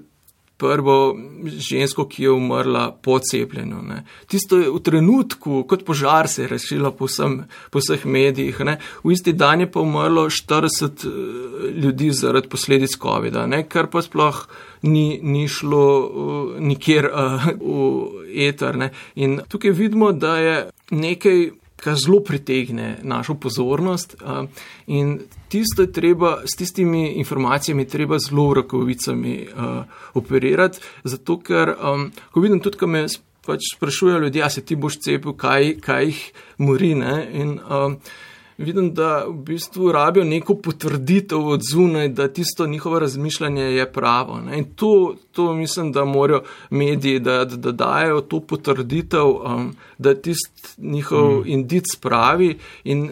[0.57, 3.83] prvo žensko, ki je umrla po cepljenju.
[3.83, 4.05] Ne.
[4.27, 7.07] Tisto je v trenutku, kot požar se je razširilo po,
[7.71, 8.61] po vseh medijih.
[8.65, 8.79] Ne.
[9.05, 11.11] V isti dan je pa umrlo 40 eh,
[11.77, 14.47] ljudi zaradi posledic COVID-a, kar pa sploh
[14.83, 18.77] ni, ni šlo uh, nikjer uh, v eter.
[18.77, 18.91] Ne.
[19.15, 20.57] In tukaj vidimo, da je
[20.91, 24.17] nekaj kar zelo pritegne našo pozornost.
[24.87, 29.47] In tisto je treba, s tistimi informacijami treba zelo rokovicami
[30.15, 31.75] operirati, zato ker,
[32.31, 33.07] ko vidim tudi, ko me
[33.47, 36.23] pač sprašujejo ljudje, a se ti boš cepil, kaj, kaj jih
[36.59, 36.95] mori.
[36.99, 37.15] Ne?
[37.33, 37.59] In
[38.59, 44.41] vidim, da v bistvu rabijo neko potrditev od zunaj, da tisto njihovo razmišljanje je pravo.
[44.41, 44.59] Ne?
[44.59, 50.15] In to, to mislim, da morajo mediji, da, da, da dajo to potrditev, um, da
[50.15, 51.43] tisti njihov mm.
[51.47, 53.11] indic pravi in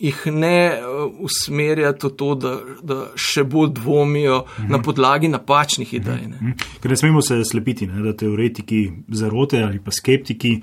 [0.00, 4.70] jih ne uh, usmerjati v to, da, da še bolj dvomijo mm -hmm.
[4.70, 6.26] na podlagi napačnih idej.
[6.26, 6.38] Ne?
[6.40, 6.80] Mm -hmm.
[6.82, 8.02] Ker ne smemo se slepiti, ne?
[8.02, 10.60] da teoretiki zarote ali pa skeptiki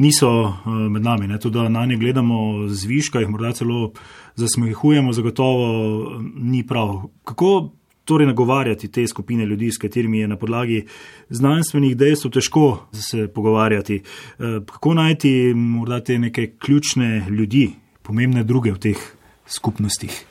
[0.00, 1.28] niso uh, med nami.
[1.28, 1.38] Ne?
[1.38, 3.92] Tudi, na nje gledamo zviška, jih morda celo
[4.40, 5.66] zasmehujemo, zagotovo
[6.00, 7.02] uh, ni prav.
[7.24, 7.72] Kako
[8.04, 10.84] torej nagovarjati te skupine ljudi, s katerimi je na podlagi
[11.28, 14.02] znanstvenih dejstev težko se pogovarjati?
[14.38, 17.70] Uh, kako najti morda te neke ključne ljudi,
[18.02, 19.06] pomembne druge v teh
[19.46, 20.24] skupnostih?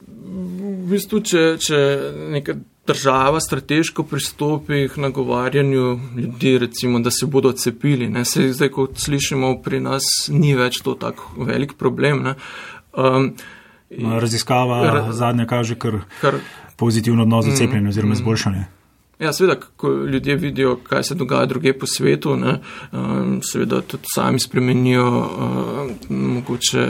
[0.00, 1.78] V bistvu, če, če
[2.32, 2.56] nekaj
[2.90, 8.08] država strateško pristopi k nagovarjanju ljudi, recimo, da se bodo cepili.
[8.08, 8.24] Ne.
[8.24, 12.34] Se zdaj, kot slišimo, pri nas ni več to tako velik problem.
[12.92, 13.32] Um,
[14.20, 16.38] Raziskava ra zadnja kaže kar, kar
[16.76, 18.18] pozitivno odnos za mm, cepljenje oziroma mm.
[18.18, 18.64] izboljšanje.
[19.20, 22.60] Ja, seveda, ko ljudje vidijo, kaj se dogaja druge po svetu, ne,
[22.92, 26.86] um, seveda tudi sami spremenijo um, mogoče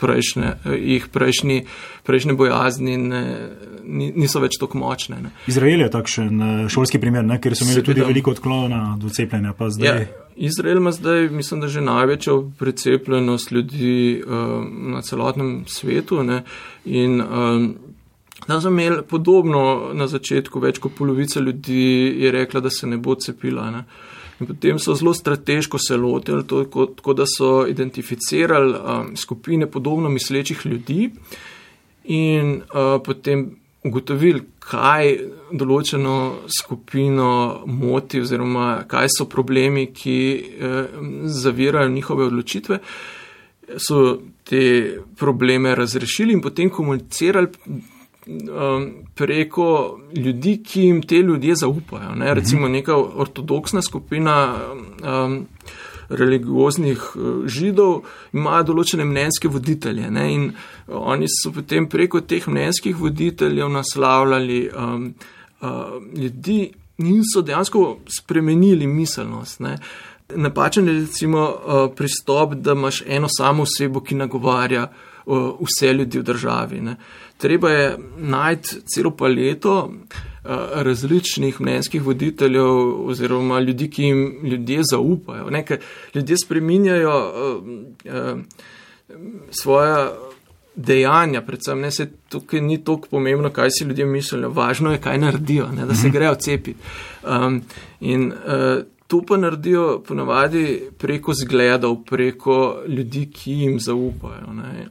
[0.00, 1.58] prejšnje, jih prejšnji,
[2.06, 3.22] prejšnje bojazni ne,
[3.90, 5.20] niso več tako močne.
[5.26, 5.34] Ne.
[5.50, 9.54] Izrael je takšen eh, šolski primer, ne, ker so imeli tudi veliko odklona do cepljenja.
[9.84, 9.94] Ja,
[10.36, 16.22] Izrael ima zdaj, mislim, da že največjo precepljenost ljudi um, na celotnem svetu.
[16.24, 16.42] Ne,
[16.84, 17.74] in, um,
[18.48, 21.82] Da so imeli podobno na začetku, več kot polovica ljudi
[22.22, 23.68] je rekla, da se ne bo cepila.
[23.70, 23.84] Ne.
[24.40, 26.44] In potem so zelo strateško se lotili,
[26.96, 31.10] tako da so identificirali um, skupine podobno mislečih ljudi
[32.04, 33.50] in uh, potem
[33.84, 35.14] ugotovili, kaj
[35.52, 36.14] določeno
[36.60, 37.30] skupino
[37.66, 42.80] moti oziroma kaj so problemi, ki uh, zavirajo njihove odločitve.
[43.76, 47.52] So te probleme razrešili in potem komunicirali
[48.30, 52.14] um, preko ljudi, ki jim te ljudje zaupajo.
[52.14, 52.34] Ne?
[52.34, 52.72] Recimo mhm.
[52.72, 54.54] neka ortodoksna skupina
[55.02, 55.46] um,
[56.08, 60.26] religioznih uh, židov ima določene mnenjske voditelje ne?
[60.34, 60.48] in
[60.88, 65.12] oni so potem preko teh mnenjskih voditeljev naslavljali um,
[65.62, 69.60] uh, ljudi in so dejansko spremenili miselnost.
[69.60, 69.78] Ne?
[70.36, 76.18] Napačen je recimo uh, pristop, da imaš eno samo osebo, ki nagovarja uh, vse ljudi
[76.18, 76.80] v državi.
[76.80, 76.96] Ne?
[77.40, 85.50] treba je najti celo paleto eh, različnih mnenjskih voditeljev oziroma ljudi, ki jim ljudje zaupajo.
[85.50, 85.78] Nekaj
[86.14, 87.64] ljudje spreminjajo uh,
[88.04, 88.40] uh,
[89.50, 90.12] svoja
[90.74, 95.18] dejanja, predvsem ne se tukaj ni toliko pomembno, kaj si ljudje mislijo, važno je, kaj
[95.18, 96.16] naredijo, ne, da se mhm.
[96.16, 96.78] grejo cepiti.
[97.22, 97.62] Um,
[98.00, 104.52] in uh, to pa naredijo ponavadi preko zgledov, preko ljudi, ki jim zaupajo.
[104.52, 104.88] Ne.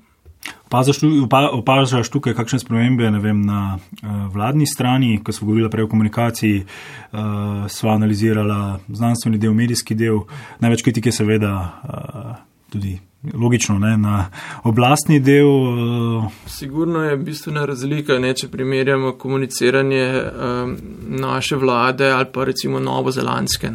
[1.52, 6.62] Opažaš tukaj kakšne spremembe vem, na uh, vladni strani, ko smo govorili prej o komunikaciji,
[6.62, 10.22] uh, sva analizirala znanstveni del, medijski del,
[10.62, 12.36] največ kritike seveda uh,
[12.70, 13.00] tudi
[13.34, 14.30] logično ne, na
[14.64, 15.50] oblastni del.
[15.50, 16.32] Uh.
[16.46, 20.78] Sigurno je bistvena razlika, ne, če primerjamo komuniciranje um,
[21.20, 23.72] naše vlade ali pa recimo novozelandske.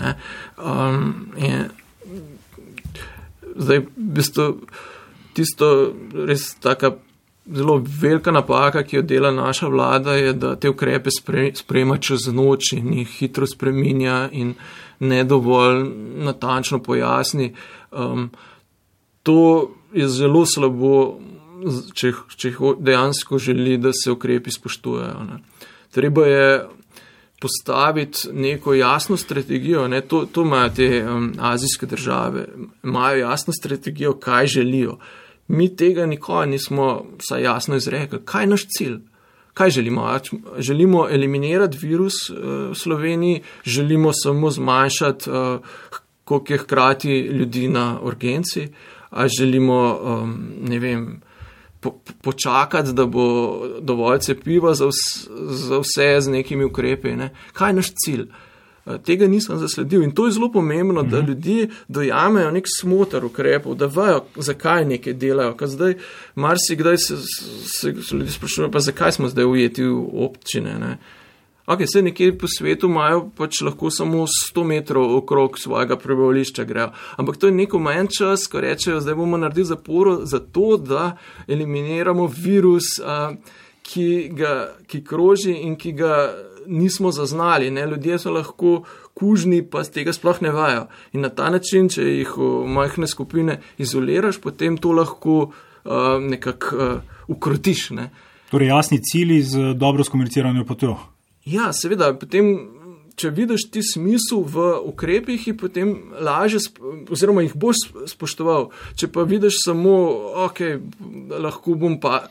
[0.62, 1.14] Um,
[3.56, 4.52] zdaj, v bistvu
[5.34, 5.66] tisto
[6.26, 6.94] res taka
[7.46, 11.10] zelo velika napaka, ki jo dela naša vlada, je, da te ukrepe
[11.56, 14.54] sprejema čez noč in jih hitro spreminja in
[15.00, 15.84] ne dovolj
[16.24, 17.52] natančno pojasni.
[17.92, 18.30] Um,
[19.22, 21.18] to je zelo slabo,
[21.94, 25.26] če, če dejansko želi, da se ukrepi spoštujejo.
[25.28, 25.38] Ne.
[25.94, 26.48] Treba je
[27.40, 29.88] postaviti neko jasno strategijo.
[29.88, 30.00] Ne.
[30.08, 32.46] To, to imajo te um, azijske države,
[32.84, 34.98] imajo jasno strategijo, kaj želijo.
[35.48, 38.20] Mi tega nikoli nismo saj jasno izrekli.
[38.24, 38.98] Kaj je naš cilj?
[39.54, 40.18] Kaj želimo?
[40.58, 42.36] Želimo eliminirati virus uh,
[42.70, 45.60] v Sloveniji, želimo samo zmanjšati, uh,
[46.24, 48.68] koliko je hkrati ljudi na urgenci,
[49.10, 51.20] ali želimo, um, ne vem,
[51.80, 53.26] po, počakati, da bo
[53.80, 57.16] dovolj cepiva za, vs, za vse z nekimi ukrepi.
[57.16, 57.30] Ne?
[57.52, 58.26] Kaj je naš cilj?
[58.86, 61.26] Eh, tega nisem zasledil in to je zelo pomembno, da mhm.
[61.26, 65.56] ljudje dojamejo nek smotr ukrepov, da vejo, zakaj nekaj delajo.
[65.56, 65.94] Ker zdaj
[66.34, 70.78] marsikdaj se, se, se ljudje sprašujejo, pa zakaj smo zdaj ujeti v občine.
[70.78, 70.98] Ne?
[71.66, 76.90] Ok, vse nekje po svetu imajo pač lahko samo 100 metrov okrog svojega prebivališča grejo.
[77.16, 81.16] Ampak to je neko manj čas, ko rečejo, zdaj bomo naredili zaporo za to, da
[81.48, 83.32] eliminiramo virus, a,
[83.82, 86.34] ki, ga, ki kroži in ki ga
[86.66, 87.70] nismo zaznali.
[87.70, 87.86] Ne?
[87.86, 88.82] Ljudje so lahko
[89.14, 90.86] kužni, pa z tega sploh ne vajo.
[91.12, 96.76] In na ta način, če jih v majhne skupine izoliraš, potem to lahko uh, nekako
[96.76, 97.90] uh, ukrotiš.
[97.90, 98.10] Ne?
[98.50, 100.96] Torej, jasni cilji z dobro skomunicirano potjo.
[101.44, 102.54] Ja, seveda, potem,
[103.20, 106.62] če vidiš ti smisel v ukrepih, jih potem lažje,
[107.12, 108.70] oziroma jih boš spoštoval.
[108.96, 109.94] Če pa vidiš samo,
[110.46, 110.62] ok,
[111.44, 112.24] lahko bom pa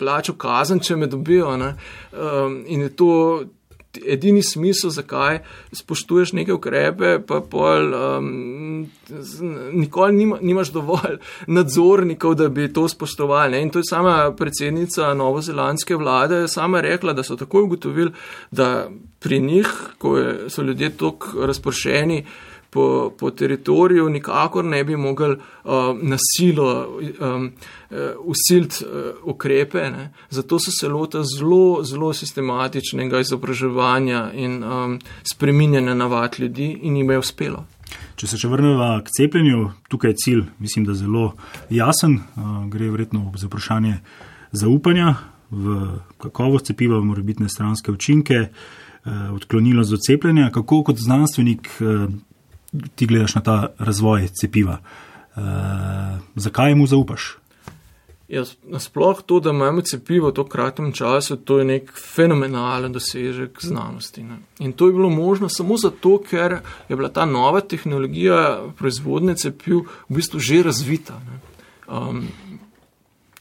[0.00, 1.52] plačal kazen, če me dobijo.
[1.52, 3.10] Um, in je to
[4.06, 5.40] edini smisel, zakaj
[5.72, 8.86] spoštuješ neke ukrepe, pa pol, um,
[9.72, 13.56] nikoli nima, nimaš dovolj nadzornikov, da bi to spoštovali.
[13.56, 13.62] Ne?
[13.62, 18.12] In to je sama predsednica novozelandske vlade sama rekla, da so takoj ugotovili,
[18.50, 20.16] da pri njih, ko
[20.48, 22.24] so ljudje tako razpršeni,
[22.70, 26.88] po, po teritoriju, nikakor ne bi mogli uh, nasilo
[27.20, 27.50] um,
[28.24, 29.90] usiliti uh, ukrepe.
[29.90, 30.12] Ne.
[30.30, 34.98] Zato so se lota zelo, zelo sistematičnega izobraževanja in um,
[35.32, 37.64] spreminjanja navad ljudi in jim je uspelo.
[38.16, 41.32] Če se še vrnemo k cepljenju, tukaj je cilj, mislim, da zelo
[41.70, 42.20] jasen.
[42.36, 43.98] Uh, gre verjetno za vprašanje
[44.52, 45.14] zaupanja
[45.50, 50.50] v kakovost cepiva, v morebitne stranske učinke, uh, odklonilnost do cepljenja.
[50.54, 52.12] Kako kot znanstvenik uh,
[52.94, 54.78] ti gledaš na ta razvoj cepiva.
[55.36, 55.42] Uh,
[56.34, 57.36] zakaj mu zaupaš?
[58.30, 58.44] Ja,
[58.78, 64.22] sploh to, da imamo cepivo v tako kratkem času, to je nek fenomenalen dosežek znanosti.
[64.22, 64.38] Ne?
[64.58, 69.82] In to je bilo možno samo zato, ker je bila ta nova tehnologija proizvodne cepiv
[70.08, 71.18] v bistvu že razvita.
[71.88, 72.28] Um,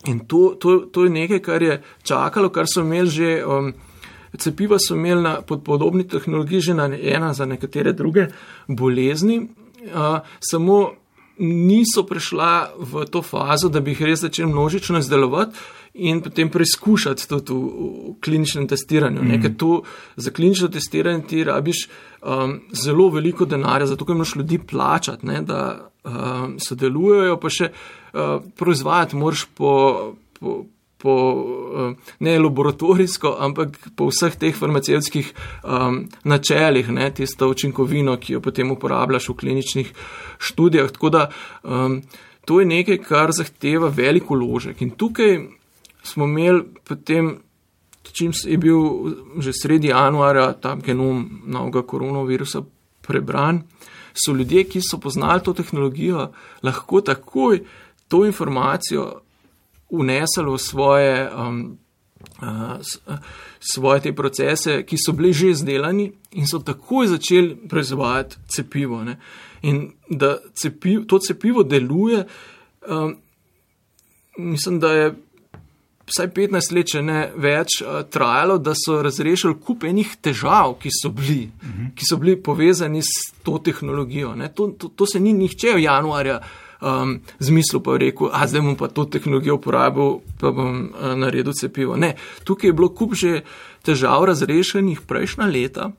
[0.06, 3.46] in to, to, to je nekaj, kar je čakalo, kar so imeli že.
[3.46, 3.74] Um,
[4.38, 8.28] Cepiva so imeli na pod podobni tehnologiji že na ena za nekatere druge
[8.68, 9.40] bolezni,
[9.94, 10.92] uh, samo
[11.40, 15.58] niso prišla v to fazo, da bi jih res začeli množično izdelovati
[15.94, 19.24] in potem preizkušati to v, v kliničnem testiranju.
[19.24, 19.28] Mm.
[19.28, 19.84] Nekaj tu
[20.16, 21.88] za klinično testiranje ti rabiš
[22.22, 25.62] um, zelo veliko denarja, zato ker moraš ljudi plačati, ne, da
[26.04, 29.72] um, sodelujejo, pa še uh, proizvajati moraš po.
[30.40, 30.64] po
[31.00, 31.16] po,
[31.76, 35.32] eh, ne laboratorijsko, ampak po vseh teh farmacevskih
[35.64, 39.94] um, načelih, ne, tisto učinkovino, ki jo potem uporabljaš v kliničnih
[40.38, 40.92] študijah.
[40.92, 41.30] Tako da
[41.64, 42.02] um,
[42.46, 44.82] to je nekaj, kar zahteva veliko ložek.
[44.82, 45.40] In tukaj
[46.04, 47.38] smo imeli potem,
[48.12, 48.84] čim je bil
[49.40, 52.64] že sredi januarja ta genom novega koronavirusa
[53.08, 53.64] prebran,
[54.14, 56.32] so ljudje, ki so poznali to tehnologijo,
[56.64, 57.64] lahko takoj
[58.08, 59.22] to informacijo
[59.90, 61.78] unesli v svoje, um,
[62.42, 63.18] uh,
[63.60, 69.04] svoje te procese, ki so bili že izdelani in so takoj začeli proizvajati cepivo.
[69.04, 69.18] Ne.
[69.62, 72.26] In da cepiv, to cepivo deluje,
[72.88, 73.18] um,
[74.38, 75.16] mislim, da je.
[76.10, 80.90] Vsaj 15 let, če ne več, uh, trajalo, da so razrešili kup enih težav, ki
[80.90, 81.82] so bili, uh mhm.
[81.82, 81.92] -huh.
[81.96, 84.34] ki so bili povezani s to tehnologijo.
[84.56, 86.40] To, to, to se ni nihče v januarju
[86.82, 91.54] um, zmislu pa rekel, a zdaj bom pa to tehnologijo uporabil, pa bom uh, naredil
[91.54, 91.98] cepivo.
[91.98, 93.42] Ne, tukaj je bilo kup že
[93.84, 95.92] težav razrešenih prejšnja leta.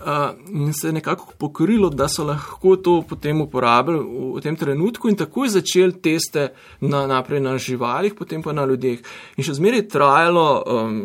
[0.00, 4.56] Uh, in se je nekako pokrilo, da so lahko to potem uporabili v, v tem
[4.56, 9.04] trenutku, in tako je začel teste na, naprej na živalih, potem pa na ljudeh.
[9.36, 10.96] In še zmeraj trajalo um,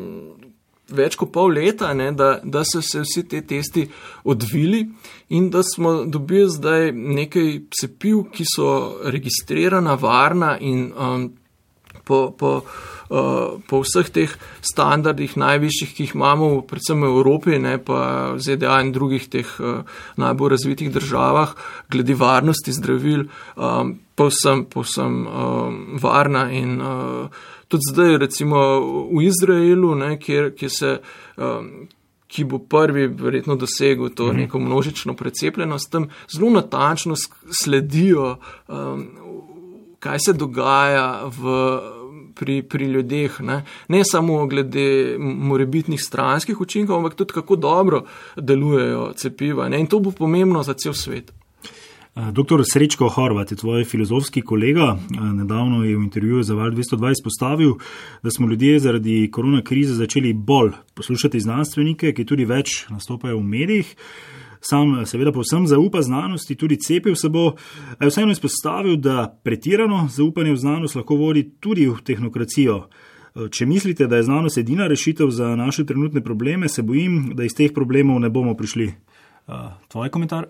[0.93, 3.87] več kot pol leta, ne, da, da so se vsi te testi
[4.23, 4.85] odvili
[5.33, 8.67] in da smo dobili zdaj nekaj cepiv, ki so
[9.09, 11.31] registrirana, varna in um,
[12.05, 12.51] po, po,
[13.09, 18.43] uh, po vseh teh standardih, najvišjih, ki jih imamo, predvsem v Evropi, ne pa v
[18.45, 19.81] ZDA in drugih teh uh,
[20.21, 21.57] najbolj razvitih državah,
[21.89, 23.25] glede varnosti zdravil,
[23.57, 27.43] um, povsem, povsem um, varna in uh,
[27.75, 28.63] tudi zdaj, recimo
[29.11, 30.97] v Izraelu, ne, kjer, kjer se.
[31.37, 31.69] Um,
[32.35, 34.37] ki bo prvi verjetno dosegel to mhm.
[34.37, 37.15] neko množično precepljenost, tam zelo natančno
[37.61, 39.05] sledijo, um,
[39.99, 41.53] kaj se dogaja v,
[42.35, 43.39] pri, pri ljudeh.
[43.41, 43.61] Ne?
[43.87, 48.03] ne samo glede morebitnih stranskih učinkov, ampak tudi kako dobro
[48.35, 49.69] delujejo cepiva.
[49.69, 49.79] Ne?
[49.79, 51.31] In to bo pomembno za cel svet.
[52.15, 54.95] Eh, Doktor Srečko Horvat je tvoj filozofski kolega.
[54.95, 57.73] Eh, nedavno je v intervjuju za Val 220 postavil,
[58.23, 63.43] da smo ljudje zaradi korona krize začeli bolj poslušati znanstvenike, ki tudi več nastopajo v
[63.43, 63.95] medijih.
[64.61, 67.51] Sam eh, seveda povsem zaupa znanosti, tudi cepil se bo.
[67.99, 72.85] Vseeno izpostavil, da pretirano zaupanje v znanost lahko vodi tudi v tehnokracijo.
[73.51, 77.51] Če mislite, da je znanost edina rešitev za naše trenutne probleme, se bojim, da iz
[77.51, 78.93] teh problemov ne bomo prišli.
[79.91, 80.47] Tvoj komentar?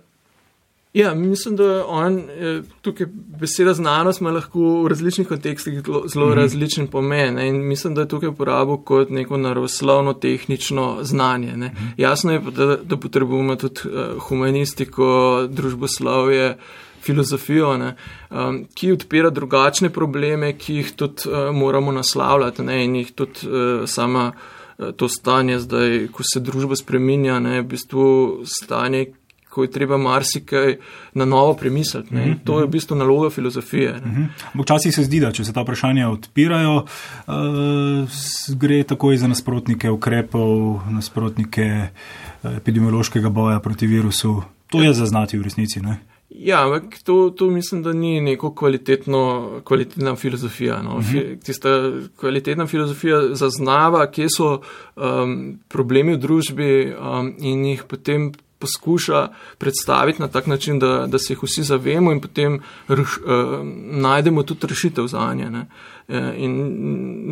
[0.96, 3.08] Ja, mislim, da on, eh, tukaj
[3.39, 6.34] beseda znanost ima lahko v različnih kontekstih zelo mm -hmm.
[6.34, 7.34] različen pomen.
[7.34, 7.48] Ne?
[7.48, 11.56] In mislim, da je tukaj uporabo kot neko naravoslovno tehnično znanje.
[11.56, 11.91] Mm -hmm.
[11.98, 16.58] Jasno je, da, da potrebujemo tudi uh, humanistiko, družboslovje,
[17.02, 17.70] filozofijo,
[18.32, 22.86] um, ki odpira drugačne probleme, ki jih tudi uh, moramo naslavljati ne?
[22.86, 24.32] in jih tudi uh, sama.
[24.96, 29.06] To stanje, zdaj, ko se družba spremenja, je v bistvu stanje,
[29.56, 30.76] ko je treba marsikaj
[31.14, 32.16] na novo premisliti.
[32.16, 32.36] Mm -hmm.
[32.43, 33.93] To je v bistvu naloga filozofije.
[34.06, 34.62] Mm -hmm.
[34.62, 36.84] Včasih se zdi, da če se ta vprašanja odpirajo, uh,
[38.56, 41.88] gre takoj za nasprotnike ukrepov, nasprotnike
[42.43, 44.41] uh, epidemiološkega boja proti virusu.
[44.68, 45.82] To je zaznati v resnici.
[45.82, 45.97] Ne?
[46.30, 50.82] Ja, ampak to, to mislim, da ni neko kvalitetna filozofija.
[50.82, 50.95] No.
[50.95, 51.18] Uh mhm.
[51.18, 51.43] -huh.
[51.43, 51.70] Tista
[52.16, 54.62] kvalitetna filozofija zaznava, kje so
[54.95, 58.32] um, problemi v družbi um, in jih potem
[58.66, 62.59] poskuša predstaviti na tak način, da, da se jih vsi zavemo in potem
[62.89, 63.59] rš, uh,
[64.05, 65.49] najdemo tudi rešitev za nje.
[65.49, 65.68] Ne.
[66.07, 66.51] Eh, in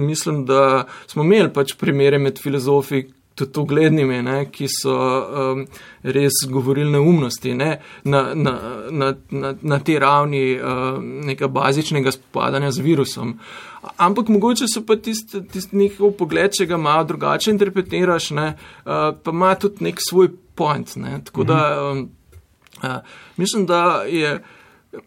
[0.08, 3.04] mislim, da smo imeli pač primere med filozofi,
[3.36, 5.64] tudi uglednimi, ne, ki so um,
[6.04, 8.54] res govorili neumnosti ne, na, na,
[8.92, 13.34] na, na, na te ravni um, nekega bazičnega spopadanja z virusom.
[13.98, 19.10] Ampak mogoče so pa tisti tist njihov pogled, če ga malo drugače interpretiraš, ne, uh,
[19.18, 20.96] pa ima tudi nek svoj point.
[20.96, 21.20] Ne.
[21.24, 22.10] Tako da um,
[22.84, 22.90] uh,
[23.38, 24.44] mislim, da je.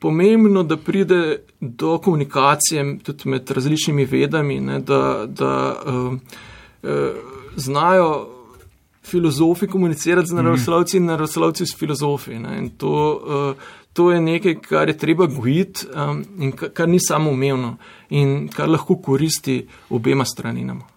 [0.00, 6.12] Pomembno, da pride do komunikacije tudi med različnimi vedami, ne, da, da uh,
[6.82, 6.90] uh,
[7.56, 8.28] znajo
[9.06, 10.36] filozofi komunicirati z mhm.
[10.36, 12.38] naravoslovci in naravoslovci s filozofi.
[12.78, 17.30] To, uh, to je nekaj, kar je treba gojiti um, in kar, kar ni samo
[17.30, 17.76] umevno
[18.10, 20.95] in kar lahko koristi obema straninama.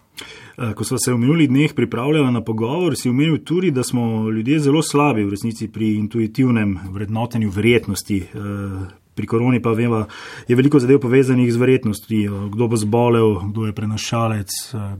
[0.58, 4.30] Eh, ko smo se v minulih dneh pripravljali na pogovor, si omenil tudi, da smo
[4.30, 8.18] ljudje zelo slabi v resnici pri intuitivnem vrednotenju verjetnosti.
[8.18, 10.06] Eh, pri koroni pa vemo,
[10.48, 14.48] je veliko zadev povezanih z verjetnostjo, kdo bo zbolel, kdo je prenašalec,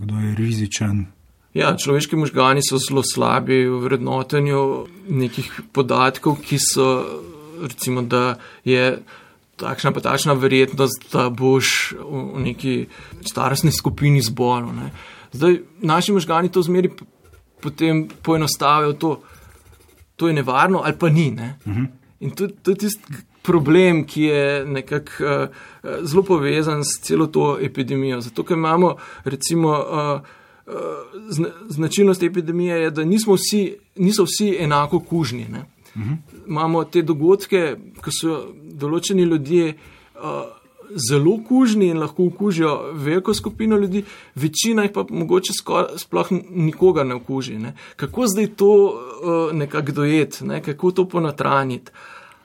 [0.01, 1.07] kdo je rizičen,
[1.55, 4.61] Ja, človeški možgani so zelo slabi v vrednotenju
[5.11, 6.87] nekih podatkov, ki so,
[7.63, 9.01] recimo, da je
[9.61, 12.75] takšna pa takšna verjetnost, da boš v neki
[13.27, 14.91] starostni skupini zbolel.
[15.33, 16.91] Zdaj, naši možgani to zmeri
[17.61, 19.21] potem poenostavijo, to,
[20.17, 21.31] to je nevarno ali pa ni.
[21.31, 21.59] Ne?
[21.65, 21.81] Uh mhm.
[21.81, 21.89] -huh.
[22.21, 25.49] In to, to je tisti problem, ki je nekako uh,
[26.03, 28.21] zelo povezan s celo to epidemijo.
[28.21, 29.71] Zato, ker imamo recimo.
[29.71, 30.21] Uh,
[31.69, 33.03] značilnost epidemije je, da
[33.35, 35.47] vsi, niso vsi enako kužni.
[35.97, 36.03] Uh.
[36.03, 36.17] -huh.
[36.47, 39.75] Imamo te dogodke, ko so določeni ljudje
[40.15, 40.21] uh,
[41.11, 45.53] zelo kužni in lahko okužijo veliko skupino ljudi, večina jih pa mogoče
[45.97, 47.59] sploh nikoga ne okuži.
[47.59, 47.75] Ne.
[47.97, 51.91] Kako zdaj to uh, nekako dojeti, ne, kako to ponatraniti?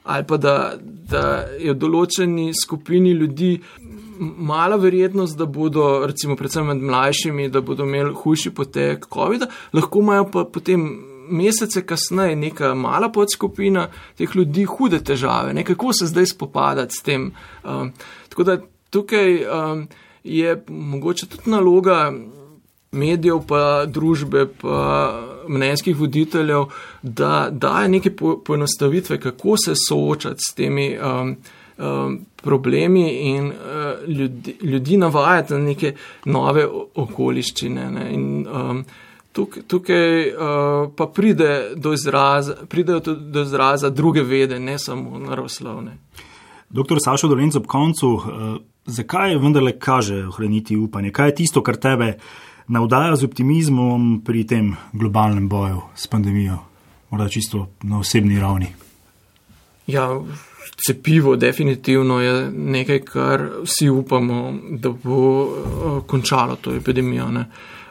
[0.04, 0.74] Ali pa da,
[1.10, 3.60] da je v določeni skupini ljudi
[4.20, 10.00] mala verjetnost, da bodo, recimo, predvsem med mlajšimi, da bodo imeli hujši potek COVID-a, lahko
[10.00, 10.86] imajo pa potem
[11.30, 15.54] mesece kasneje neka mala podskupina teh ljudi hude težave.
[15.54, 15.64] Ne?
[15.64, 17.32] Kako se zdaj spopadati s tem?
[17.64, 17.92] Um,
[18.30, 18.58] tako da
[18.90, 19.88] tukaj um,
[20.24, 22.14] je mogoče tudi naloga
[22.92, 25.12] medijev, pa družbe, pa
[25.48, 26.66] mnenjskih voditeljev,
[27.02, 28.12] da daje neke
[28.46, 30.98] poenostavitve, kako se soočati s temi.
[30.98, 31.38] Um,
[31.78, 35.94] um, problemi in uh, ljudi, ljudi navajati na neke
[36.26, 37.92] nove okoliščine.
[37.92, 38.14] Ne?
[38.14, 38.86] In, um,
[39.36, 45.98] tukaj tukaj uh, pa pride do izraza, pridejo do izraza druge vede, ne samo naravoslovne.
[46.70, 48.14] Doktor Sašo Dolenc ob koncu.
[48.14, 48.24] Uh,
[48.86, 51.12] zakaj vendarle kaže ohraniti upanje?
[51.12, 52.14] Kaj je tisto, kar tebe
[52.68, 56.58] navdaja z optimizmom pri tem globalnem boju s pandemijo,
[57.10, 58.68] morda čisto na osebni ravni?
[59.88, 60.10] Ja,
[60.88, 67.30] cepivo definitivno je nekaj, kar vsi upamo, da bo uh, končalo to epidemijo.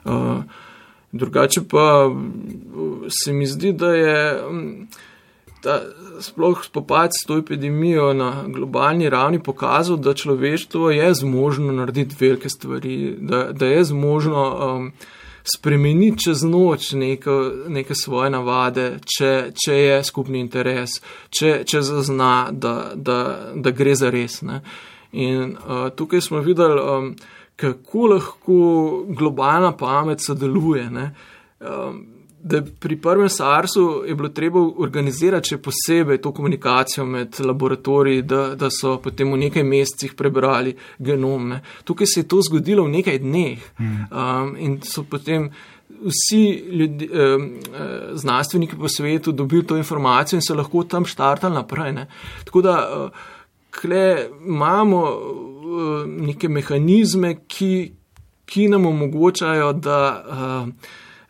[0.05, 0.43] Uh,
[1.15, 2.11] drugače pa
[3.09, 4.43] se mi zdi, da je.
[5.63, 5.81] Ta,
[6.21, 12.49] sploh spopad s to epidemijo na globalni ravni pokazal, da človeštvo je zmožno narediti velike
[12.49, 14.43] stvari, da, da je zmožno
[14.77, 14.93] um,
[15.57, 21.01] spremeniti čez noč neko, neke svoje navade, če, če je skupni interes,
[21.31, 23.19] če, če zazna, da, da,
[23.55, 24.43] da gre za res.
[24.43, 24.61] Ne.
[25.13, 27.15] In uh, tukaj smo videli, um,
[27.57, 30.91] kako lahko globalna pamet sodeluje.
[31.61, 38.23] Um, da pri prvem SARS-u je bilo treba organizirati še posebej to komunikacijo med laboratoriji,
[38.23, 41.49] da, da so potem v nekaj mesecih prebrali genom.
[41.55, 41.63] Ne.
[41.89, 45.49] Tukaj se je to zgodilo v nekaj dneh um, in so potem
[46.05, 47.49] vsi ljudi, um,
[48.13, 51.97] znanstveniki po svetu dobili to informacijo in so lahko tam štartali naprej.
[51.97, 52.07] Ne.
[52.45, 53.25] Tako da uh,
[53.81, 55.07] kle imamo
[56.07, 57.93] neke mehanizme, ki,
[58.47, 60.69] ki nam omogočajo, da uh,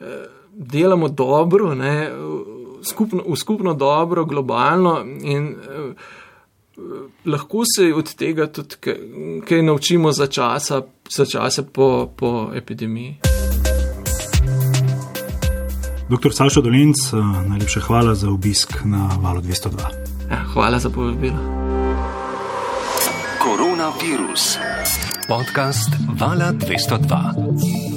[0.01, 0.07] uh,
[0.55, 2.11] delamo dobro, ne,
[2.85, 5.93] skupno, v skupno dobro, globalno in eh,
[7.25, 8.97] lahko se od tega tudi kaj,
[9.49, 13.17] kaj naučimo za časa, za časa po, po epidemiji.
[16.11, 17.17] Doktor Sašo Dolinc, eh,
[17.49, 19.79] najlepša hvala za obisk na valu 202.
[20.31, 21.64] Ja, hvala za povabilo.
[23.85, 24.57] Koronavirus.
[25.29, 27.94] Podcast Vala 202.